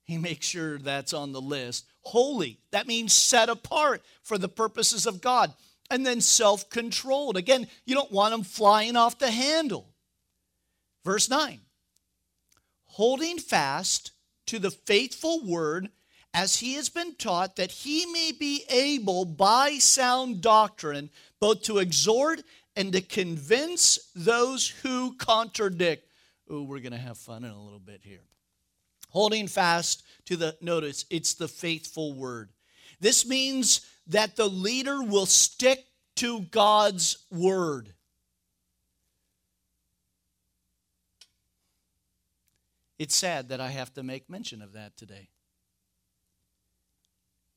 He 0.05 0.17
makes 0.17 0.47
sure 0.47 0.79
that's 0.79 1.13
on 1.13 1.33
the 1.33 1.41
list. 1.41 1.85
Holy, 2.01 2.59
that 2.71 2.87
means 2.87 3.13
set 3.13 3.51
apart 3.51 4.03
for 4.23 4.39
the 4.39 4.49
purposes 4.49 5.07
of 5.07 5.21
God. 5.21 5.53
And 5.91 6.05
then 6.05 6.21
self 6.21 6.69
controlled. 6.69 7.37
Again, 7.37 7.67
you 7.87 7.95
don't 7.95 8.13
want 8.13 8.33
them 8.33 8.43
flying 8.43 8.97
off 8.97 9.19
the 9.19 9.31
handle. 9.31 9.89
Verse 11.05 11.31
9 11.31 11.61
holding 12.99 13.39
fast 13.39 14.11
to 14.45 14.59
the 14.59 14.73
faithful 14.73 15.41
word 15.45 15.89
as 16.35 16.57
he 16.57 16.75
has 16.75 16.89
been 16.89 17.15
taught, 17.15 17.55
that 17.57 17.71
he 17.71 18.05
may 18.07 18.33
be 18.33 18.65
able 18.69 19.25
by 19.25 19.79
sound 19.79 20.41
doctrine 20.41 21.09
both 21.41 21.63
to 21.63 21.79
exhort 21.79 22.43
and 22.75 22.93
to 22.93 23.01
convince 23.01 24.11
those 24.17 24.69
who 24.83 25.15
contradict. 25.17 26.11
Oh, 26.51 26.63
we're 26.63 26.81
going 26.81 26.93
to 26.93 26.99
have 26.99 27.19
fun 27.19 27.45
in 27.45 27.51
a 27.51 27.63
little 27.63 27.79
bit 27.79 28.01
here. 28.03 28.25
Holding 29.11 29.47
fast 29.47 30.03
to 30.27 30.37
the, 30.37 30.57
notice, 30.61 31.05
it's 31.09 31.35
the 31.35 31.49
faithful 31.49 32.15
word. 32.15 32.51
This 33.01 33.27
means 33.27 33.87
that 34.09 34.37
the 34.37 34.49
leader 34.49 35.03
will 35.03 35.27
stick 35.27 35.85
to 36.17 36.41
God's 36.41 37.19
word. 37.31 37.95
It's 42.99 43.15
sad 43.15 43.51
that 43.51 43.61
I 43.61 43.69
have 43.69 43.95
to 43.95 44.03
make 44.03 44.29
mention 44.29 44.61
of 44.61 44.73
that 44.73 44.97
today. 44.97 45.29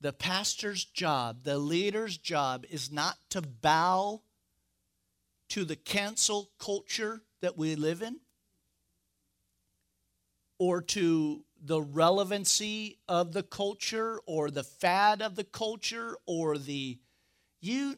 The 0.00 0.12
pastor's 0.12 0.84
job, 0.84 1.44
the 1.44 1.58
leader's 1.58 2.16
job, 2.18 2.64
is 2.70 2.92
not 2.92 3.16
to 3.30 3.40
bow 3.40 4.22
to 5.48 5.64
the 5.64 5.76
cancel 5.76 6.50
culture 6.58 7.22
that 7.40 7.56
we 7.56 7.74
live 7.74 8.02
in 8.02 8.18
or 10.58 10.80
to 10.80 11.44
the 11.64 11.80
relevancy 11.80 12.98
of 13.08 13.32
the 13.32 13.42
culture 13.42 14.20
or 14.26 14.50
the 14.50 14.64
fad 14.64 15.22
of 15.22 15.36
the 15.36 15.44
culture 15.44 16.16
or 16.26 16.58
the 16.58 16.98
you 17.60 17.96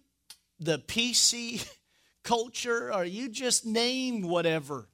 the 0.61 0.79
PC 0.79 1.67
culture 2.23 2.93
or 2.93 3.05
you 3.05 3.29
just 3.29 3.65
name 3.65 4.23
whatever. 4.23 4.89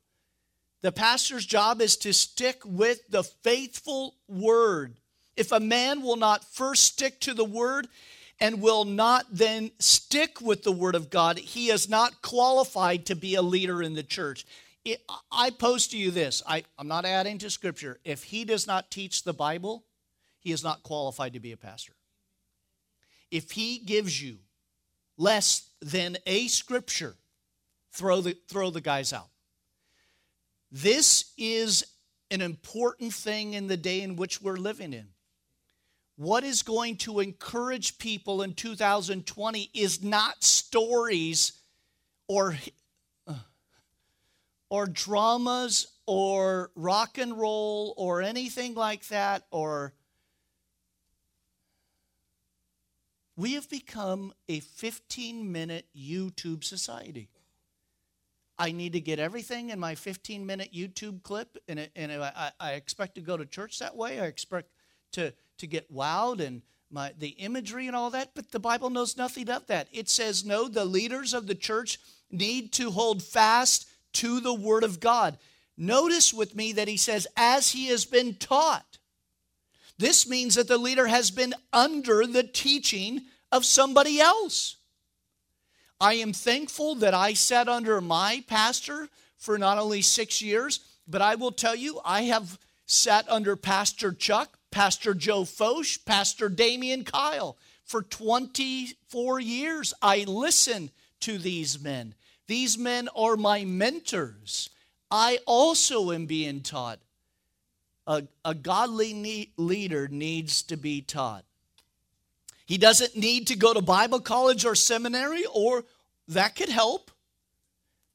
The 0.83 0.93
pastor's 0.93 1.45
job 1.45 1.81
is 1.81 1.97
to 1.99 2.12
stick 2.12 2.62
with 2.64 3.01
the 3.09 3.25
faithful 3.25 4.14
word. 4.29 4.99
If 5.37 5.53
a 5.53 5.61
man 5.61 6.03
will 6.03 6.16
not 6.16 6.45
first 6.45 6.85
stick 6.85 7.21
to 7.21 7.35
the 7.35 7.45
word 7.45 7.89
and 8.39 8.62
will 8.62 8.85
not 8.85 9.27
then 9.31 9.73
stick 9.79 10.41
with 10.41 10.62
the 10.62 10.73
word 10.73 10.95
of 10.95 11.11
God, 11.11 11.39
he 11.39 11.71
is 11.71 11.89
not 11.89 12.23
qualified 12.23 13.05
to 13.07 13.16
be 13.16 13.35
a 13.35 13.43
leader 13.43 13.83
in 13.83 13.95
the 13.95 14.03
church. 14.03 14.47
It, 14.85 15.03
I 15.31 15.51
pose 15.51 15.89
to 15.89 15.99
you 15.99 16.11
this 16.11 16.43
I, 16.47 16.64
I'm 16.78 16.89
not 16.89 17.05
adding 17.05 17.39
to 17.39 17.51
scripture. 17.51 17.99
If 18.05 18.24
he 18.24 18.45
does 18.45 18.66
not 18.66 18.91
teach 18.91 19.24
the 19.24 19.35
Bible, 19.35 19.85
he 20.39 20.53
is 20.53 20.64
not 20.64 20.83
qualified 20.83 21.35
to 21.35 21.41
be 21.41 21.53
a 21.53 21.57
pastor. 21.57 21.93
If 23.31 23.53
he 23.53 23.78
gives 23.78 24.20
you 24.20 24.39
less 25.16 25.68
than 25.81 26.16
a 26.26 26.49
scripture, 26.49 27.14
throw 27.93 28.20
the, 28.20 28.37
throw 28.49 28.70
the 28.70 28.81
guys 28.81 29.12
out. 29.12 29.28
This 30.72 31.33
is 31.37 31.85
an 32.31 32.41
important 32.41 33.12
thing 33.12 33.55
in 33.55 33.66
the 33.66 33.76
day 33.76 34.01
in 34.03 34.16
which 34.16 34.41
we're 34.41 34.57
living 34.57 34.93
in. 34.93 35.09
What 36.16 36.45
is 36.45 36.62
going 36.62 36.97
to 36.99 37.20
encourage 37.20 37.99
people 37.99 38.43
in 38.43 38.55
2020 38.55 39.70
is 39.74 40.03
not 40.03 40.43
stories 40.45 41.53
or 42.28 42.57
or 44.71 44.87
dramas 44.87 45.89
or 46.07 46.71
rock 46.75 47.18
and 47.18 47.39
roll 47.39 47.93
or 47.99 48.23
anything 48.23 48.75
like 48.75 49.07
that 49.09 49.45
or 49.51 49.93
we 53.41 53.55
have 53.55 53.71
become 53.71 54.35
a 54.51 54.61
15 54.61 55.51
minute 55.51 55.87
YouTube 55.97 56.62
society. 56.62 57.31
I 58.59 58.73
need 58.73 58.93
to 58.93 59.01
get 59.01 59.18
everything 59.18 59.71
in 59.71 59.81
my 59.81 59.95
15 59.95 60.45
minute 60.45 60.75
YouTube 60.75 61.23
clip, 61.23 61.57
and, 61.66 61.79
it, 61.79 61.91
and 61.97 62.12
I, 62.12 62.53
I, 62.61 62.73
expect 62.73 63.14
to 63.14 63.23
go 63.23 63.39
to 63.39 63.47
church 63.47 63.79
that 63.79 63.97
way. 63.97 64.21
I 64.21 64.27
expect 64.27 64.68
to, 65.12 65.33
to 65.57 65.66
get 65.66 65.91
wowed 65.91 66.41
and 66.41 66.61
my, 66.91 67.14
the 67.16 67.29
imagery 67.29 67.87
and 67.87 67.97
all 67.97 68.11
that, 68.11 68.33
but 68.35 68.51
the 68.51 68.61
Bible 68.61 68.91
knows 68.91 69.16
nothing 69.16 69.49
of 69.49 69.66
that. 69.68 69.89
It 69.91 70.11
says, 70.11 70.45
no, 70.45 70.68
the 70.68 70.85
leaders 70.85 71.33
of 71.33 71.47
the 71.47 71.55
church 71.55 71.99
need 72.31 72.73
to 72.75 72.91
hold 72.91 73.23
fast 73.23 73.89
to 74.15 74.41
the 74.41 74.55
Word 74.55 74.85
of 74.85 75.01
God. 75.01 75.39
Notice 75.77 76.35
with 76.35 76.55
me 76.55 76.73
that 76.73 76.89
he 76.89 76.97
says, 76.97 77.27
as 77.37 77.71
he 77.71 77.87
has 77.87 78.05
been 78.05 78.35
taught. 78.35 78.99
This 79.99 80.29
means 80.29 80.55
that 80.55 80.69
the 80.69 80.79
leader 80.79 81.07
has 81.07 81.31
been 81.31 81.55
under 81.73 82.27
the 82.27 82.43
teaching 82.43 83.23
of 83.53 83.65
somebody 83.65 84.21
else. 84.21 84.77
I 86.01 86.15
am 86.15 86.33
thankful 86.33 86.95
that 86.97 87.13
I 87.13 87.35
sat 87.35 87.69
under 87.69 88.01
my 88.01 88.43
pastor 88.47 89.09
for 89.37 89.59
not 89.59 89.79
only 89.79 90.01
six 90.01 90.41
years, 90.41 90.81
but 91.07 91.21
I 91.21 91.35
will 91.35 91.53
tell 91.53 91.75
you, 91.75 92.01
I 92.05 92.23
have 92.23 92.59
sat 92.87 93.29
under 93.29 93.57
Pastor 93.57 94.13
Chuck, 94.13 94.59
Pastor 94.71 95.13
Joe 95.15 95.43
Focht, 95.43 96.05
Pastor 96.05 96.49
Damian 96.49 97.05
Kyle 97.05 97.57
for 97.85 98.03
24 98.03 99.41
years. 99.41 99.93
I 100.01 100.25
listen 100.25 100.91
to 101.21 101.39
these 101.39 101.81
men. 101.81 102.15
These 102.51 102.78
men 102.78 103.09
are 103.14 103.36
my 103.36 103.64
mentors. 103.64 104.70
I 105.09 105.38
also 105.46 106.11
am 106.11 106.26
being 106.26 106.62
taught. 106.62 106.98
A, 108.09 108.24
a 108.44 108.57
godly 108.57 109.53
leader 109.57 110.09
needs 110.09 110.64
to 110.64 110.76
be 110.76 111.01
taught. 111.01 111.44
He 112.66 112.76
doesn't 112.76 113.14
need 113.14 113.46
to 113.46 113.57
go 113.57 113.72
to 113.72 113.80
Bible 113.80 114.18
college 114.18 114.64
or 114.64 114.74
seminary, 114.74 115.44
or 115.55 115.84
that 116.26 116.57
could 116.57 116.70
help, 116.70 117.12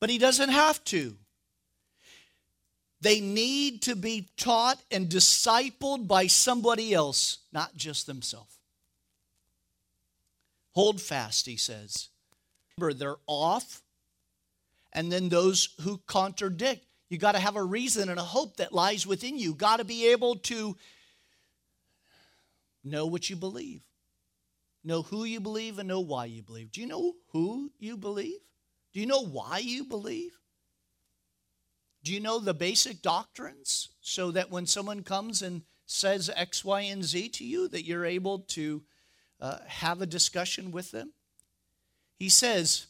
but 0.02 0.10
he 0.10 0.18
doesn't 0.18 0.50
have 0.50 0.84
to. 0.84 1.16
They 3.00 3.22
need 3.22 3.84
to 3.84 3.96
be 3.96 4.28
taught 4.36 4.82
and 4.92 5.08
discipled 5.08 6.10
by 6.10 6.28
somebody 6.28 6.94
else, 6.94 7.38
not 7.54 7.78
just 7.78 8.06
themselves. 8.06 8.60
Hold 10.74 11.00
fast, 11.00 11.46
he 11.46 11.56
says. 11.56 12.10
Remember, 12.78 12.94
they're 12.94 13.16
off 13.28 13.82
and 14.96 15.12
then 15.12 15.30
those 15.30 15.76
who 15.82 16.00
contradict. 16.08 16.84
You 17.10 17.20
got 17.20 17.34
to 17.34 17.40
have 17.40 17.58
a 17.58 17.64
reason 17.64 18.10
and 18.10 18.20
a 18.20 18.24
hope 18.24 18.58
that 18.58 18.74
lies 18.74 19.06
within 19.06 19.38
you. 19.38 19.54
Got 19.54 19.78
to 19.78 19.84
be 19.84 20.08
able 20.08 20.38
to 20.38 20.76
know 22.84 23.06
what 23.06 23.30
you 23.30 23.36
believe, 23.36 23.82
know 24.84 25.04
who 25.04 25.26
you 25.26 25.40
believe, 25.40 25.78
and 25.78 25.88
know 25.88 26.00
why 26.00 26.26
you 26.26 26.42
believe. 26.42 26.72
Do 26.72 26.82
you 26.82 26.88
know 26.88 27.14
who 27.32 27.72
you 27.78 27.98
believe? 27.98 28.40
Do 28.94 29.00
you 29.00 29.06
know 29.06 29.24
why 29.24 29.60
you 29.60 29.84
believe? 29.84 30.40
Do 32.04 32.14
you 32.14 32.20
know 32.20 32.40
the 32.40 32.54
basic 32.54 33.02
doctrines 33.02 33.90
so 34.02 34.32
that 34.32 34.50
when 34.50 34.66
someone 34.66 35.04
comes 35.04 35.42
and 35.42 35.64
says 35.86 36.32
X, 36.34 36.64
Y, 36.64 36.82
and 36.82 37.04
Z 37.04 37.30
to 37.30 37.44
you, 37.44 37.68
that 37.68 37.86
you're 37.86 38.06
able 38.06 38.40
to 38.40 38.84
uh, 39.42 39.58
have 39.68 40.02
a 40.02 40.08
discussion 40.08 40.72
with 40.72 40.92
them? 40.92 41.14
He 42.18 42.30
says, 42.30 42.88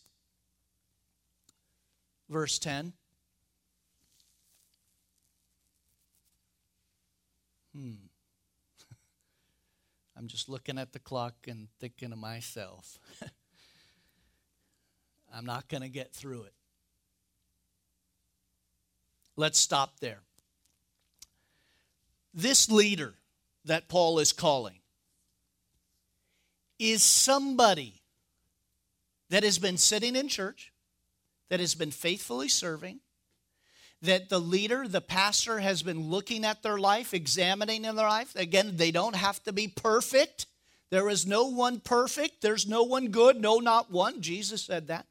verse 2.30 2.59
10. 2.59 2.93
Hmm. 7.76 7.91
I'm 10.17 10.28
just 10.28 10.49
looking 10.49 10.78
at 10.78 10.93
the 10.93 10.99
clock 10.99 11.34
and 11.47 11.67
thinking 11.80 12.11
to 12.11 12.15
myself, 12.15 12.99
I'm 15.34 15.45
not 15.45 15.67
going 15.67 15.82
to 15.84 15.89
get 15.89 16.13
through 16.13 16.43
it. 16.43 16.53
Let's 19.36 19.59
stop 19.59 19.99
there. 19.99 20.21
This 22.34 22.69
leader 22.69 23.15
that 23.65 23.89
Paul 23.89 24.19
is 24.19 24.32
calling 24.32 24.80
is 26.80 27.03
somebody 27.03 28.01
that 29.30 29.43
has 29.43 29.57
been 29.57 29.78
sitting 29.78 30.15
in 30.15 30.28
church, 30.28 30.71
that 31.49 31.59
has 31.59 31.75
been 31.75 31.91
faithfully 31.91 32.47
serving, 32.47 32.99
that 34.01 34.29
the 34.29 34.39
leader, 34.39 34.87
the 34.87 35.01
pastor, 35.01 35.59
has 35.59 35.83
been 35.83 36.09
looking 36.09 36.45
at 36.45 36.63
their 36.63 36.77
life, 36.77 37.13
examining 37.13 37.85
in 37.85 37.95
their 37.95 38.07
life. 38.07 38.35
Again, 38.35 38.77
they 38.77 38.91
don't 38.91 39.15
have 39.15 39.41
to 39.43 39.53
be 39.53 39.67
perfect. 39.67 40.47
There 40.89 41.09
is 41.09 41.25
no 41.25 41.45
one 41.47 41.79
perfect. 41.79 42.41
There's 42.41 42.67
no 42.67 42.83
one 42.83 43.07
good, 43.07 43.41
no, 43.41 43.59
not 43.59 43.91
one. 43.91 44.21
Jesus 44.21 44.63
said 44.63 44.87
that. 44.87 45.05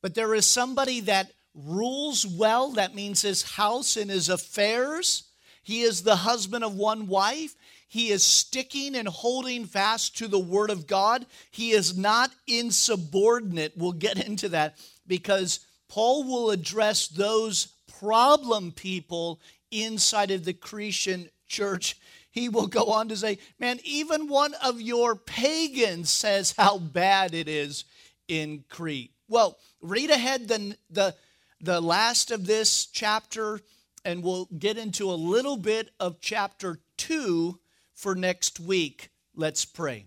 But 0.00 0.14
there 0.14 0.34
is 0.34 0.46
somebody 0.46 1.00
that 1.00 1.32
rules 1.54 2.26
well. 2.26 2.70
That 2.70 2.94
means 2.94 3.22
his 3.22 3.42
house 3.42 3.96
and 3.96 4.10
his 4.10 4.28
affairs. 4.28 5.24
He 5.62 5.82
is 5.82 6.02
the 6.02 6.16
husband 6.16 6.64
of 6.64 6.74
one 6.74 7.06
wife. 7.06 7.54
He 7.88 8.10
is 8.10 8.24
sticking 8.24 8.96
and 8.96 9.06
holding 9.06 9.66
fast 9.66 10.16
to 10.16 10.26
the 10.26 10.38
word 10.38 10.70
of 10.70 10.86
God. 10.86 11.26
He 11.50 11.72
is 11.72 11.96
not 11.96 12.30
insubordinate. 12.46 13.74
We'll 13.76 13.92
get 13.92 14.26
into 14.26 14.48
that 14.50 14.76
because 15.12 15.60
Paul 15.88 16.24
will 16.24 16.48
address 16.48 17.06
those 17.06 17.66
problem 18.00 18.72
people 18.72 19.42
inside 19.70 20.30
of 20.30 20.46
the 20.46 20.54
Cretan 20.54 21.28
church. 21.46 21.98
He 22.30 22.48
will 22.48 22.66
go 22.66 22.84
on 22.86 23.08
to 23.08 23.16
say, 23.18 23.36
Man, 23.58 23.78
even 23.84 24.26
one 24.26 24.54
of 24.64 24.80
your 24.80 25.14
pagans 25.14 26.10
says 26.10 26.54
how 26.56 26.78
bad 26.78 27.34
it 27.34 27.46
is 27.46 27.84
in 28.26 28.64
Crete. 28.70 29.12
Well, 29.28 29.58
read 29.82 30.08
ahead 30.08 30.48
the, 30.48 30.78
the, 30.88 31.14
the 31.60 31.82
last 31.82 32.30
of 32.30 32.46
this 32.46 32.86
chapter, 32.86 33.60
and 34.06 34.22
we'll 34.22 34.48
get 34.58 34.78
into 34.78 35.10
a 35.10 35.12
little 35.12 35.58
bit 35.58 35.90
of 36.00 36.22
chapter 36.22 36.78
2 36.96 37.58
for 37.92 38.14
next 38.14 38.58
week. 38.58 39.10
Let's 39.36 39.66
pray. 39.66 40.06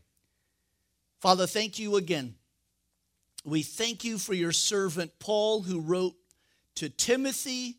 Father, 1.20 1.46
thank 1.46 1.78
you 1.78 1.96
again 1.96 2.34
we 3.46 3.62
thank 3.62 4.04
you 4.04 4.18
for 4.18 4.34
your 4.34 4.52
servant 4.52 5.20
Paul, 5.20 5.62
who 5.62 5.80
wrote 5.80 6.16
to 6.76 6.90
Timothy 6.90 7.78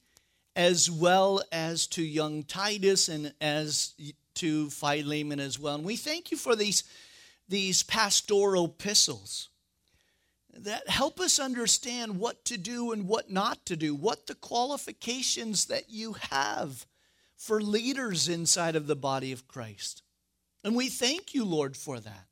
as 0.55 0.91
well 0.91 1.43
as 1.53 1.87
to 1.89 2.03
young 2.03 2.45
Titus 2.45 3.09
and 3.09 3.35
as 3.41 3.95
to 4.35 4.71
Philemon 4.71 5.41
as 5.41 5.59
well. 5.59 5.75
And 5.75 5.85
we 5.85 5.97
thank 5.97 6.31
you 6.31 6.37
for 6.37 6.57
these, 6.57 6.85
these 7.49 7.83
pastoral 7.83 8.67
epistles 8.67 9.51
that 10.55 10.89
help 10.89 11.21
us 11.21 11.39
understand 11.39 12.19
what 12.19 12.45
to 12.47 12.57
do 12.57 12.93
and 12.93 13.07
what 13.07 13.31
not 13.31 13.67
to 13.67 13.77
do, 13.77 13.95
what 13.95 14.27
the 14.27 14.35
qualifications 14.35 15.67
that 15.67 15.91
you 15.91 16.15
have 16.31 16.87
for 17.37 17.61
leaders 17.61 18.29
inside 18.29 18.77
of 18.77 18.87
the 18.87 18.97
body 18.97 19.33
of 19.33 19.47
Christ. 19.47 20.03
And 20.65 20.75
we 20.75 20.89
thank 20.89 21.35
you, 21.35 21.45
Lord, 21.45 21.77
for 21.77 22.01
that. 22.01 22.27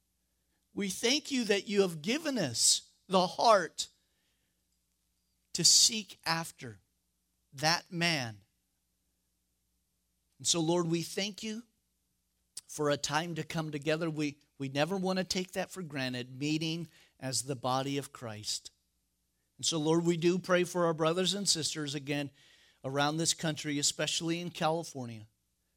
We 0.74 0.88
thank 0.88 1.30
you 1.30 1.44
that 1.44 1.68
you 1.68 1.82
have 1.82 2.00
given 2.00 2.38
us 2.38 2.82
the 3.08 3.26
heart 3.26 3.88
to 5.54 5.64
seek 5.64 6.18
after 6.26 6.78
that 7.54 7.84
man. 7.90 8.36
And 10.38 10.46
so, 10.46 10.60
Lord, 10.60 10.88
we 10.88 11.02
thank 11.02 11.42
you 11.42 11.62
for 12.68 12.90
a 12.90 12.96
time 12.96 13.36
to 13.36 13.44
come 13.44 13.70
together. 13.70 14.10
We, 14.10 14.36
we 14.58 14.68
never 14.68 14.96
want 14.96 15.18
to 15.18 15.24
take 15.24 15.52
that 15.52 15.70
for 15.70 15.82
granted, 15.82 16.38
meeting 16.38 16.88
as 17.20 17.42
the 17.42 17.56
body 17.56 17.98
of 17.98 18.12
Christ. 18.12 18.70
And 19.58 19.64
so, 19.64 19.78
Lord, 19.78 20.04
we 20.04 20.16
do 20.16 20.38
pray 20.38 20.64
for 20.64 20.86
our 20.86 20.94
brothers 20.94 21.34
and 21.34 21.48
sisters 21.48 21.94
again 21.94 22.30
around 22.84 23.16
this 23.16 23.32
country, 23.32 23.78
especially 23.78 24.40
in 24.40 24.50
California, 24.50 25.22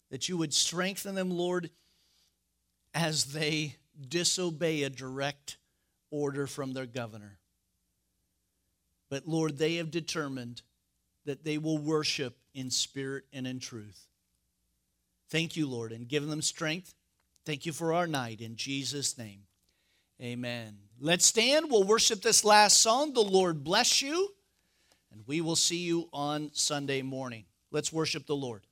that 0.10 0.28
you 0.28 0.38
would 0.38 0.54
strengthen 0.54 1.16
them, 1.16 1.30
Lord, 1.30 1.70
as 2.94 3.26
they 3.26 3.76
disobey 4.10 4.84
a 4.84 4.90
direct 4.90 5.58
order 6.12 6.48
from 6.48 6.74
their 6.74 6.86
governor. 6.86 7.38
But 9.10 9.28
Lord, 9.28 9.58
they 9.58 9.76
have 9.76 9.92
determined 9.92 10.62
that 11.26 11.44
they 11.44 11.58
will 11.58 11.78
worship 11.78 12.38
in 12.54 12.70
spirit 12.70 13.26
and 13.34 13.48
in 13.48 13.60
truth. 13.60 14.08
Thank 15.30 15.56
you, 15.56 15.68
Lord, 15.68 15.92
and 15.92 16.08
give 16.08 16.28
them 16.28 16.42
strength. 16.42 16.94
Thank 17.46 17.66
you 17.66 17.72
for 17.72 17.94
our 17.94 18.08
night 18.08 18.42
in 18.42 18.56
Jesus' 18.56 19.18
name. 19.18 19.42
Amen. 20.22 20.78
Let's 21.00 21.26
stand. 21.26 21.70
We'll 21.70 21.84
worship 21.84 22.22
this 22.22 22.44
last 22.44 22.82
song. 22.82 23.14
The 23.14 23.22
Lord 23.22 23.64
bless 23.64 24.02
you, 24.02 24.34
and 25.12 25.24
we 25.28 25.42
will 25.42 25.56
see 25.56 25.78
you 25.78 26.10
on 26.12 26.50
Sunday 26.54 27.02
morning. 27.02 27.46
Let's 27.72 27.94
worship 27.94 28.26
the 28.26 28.36
Lord. 28.36 28.67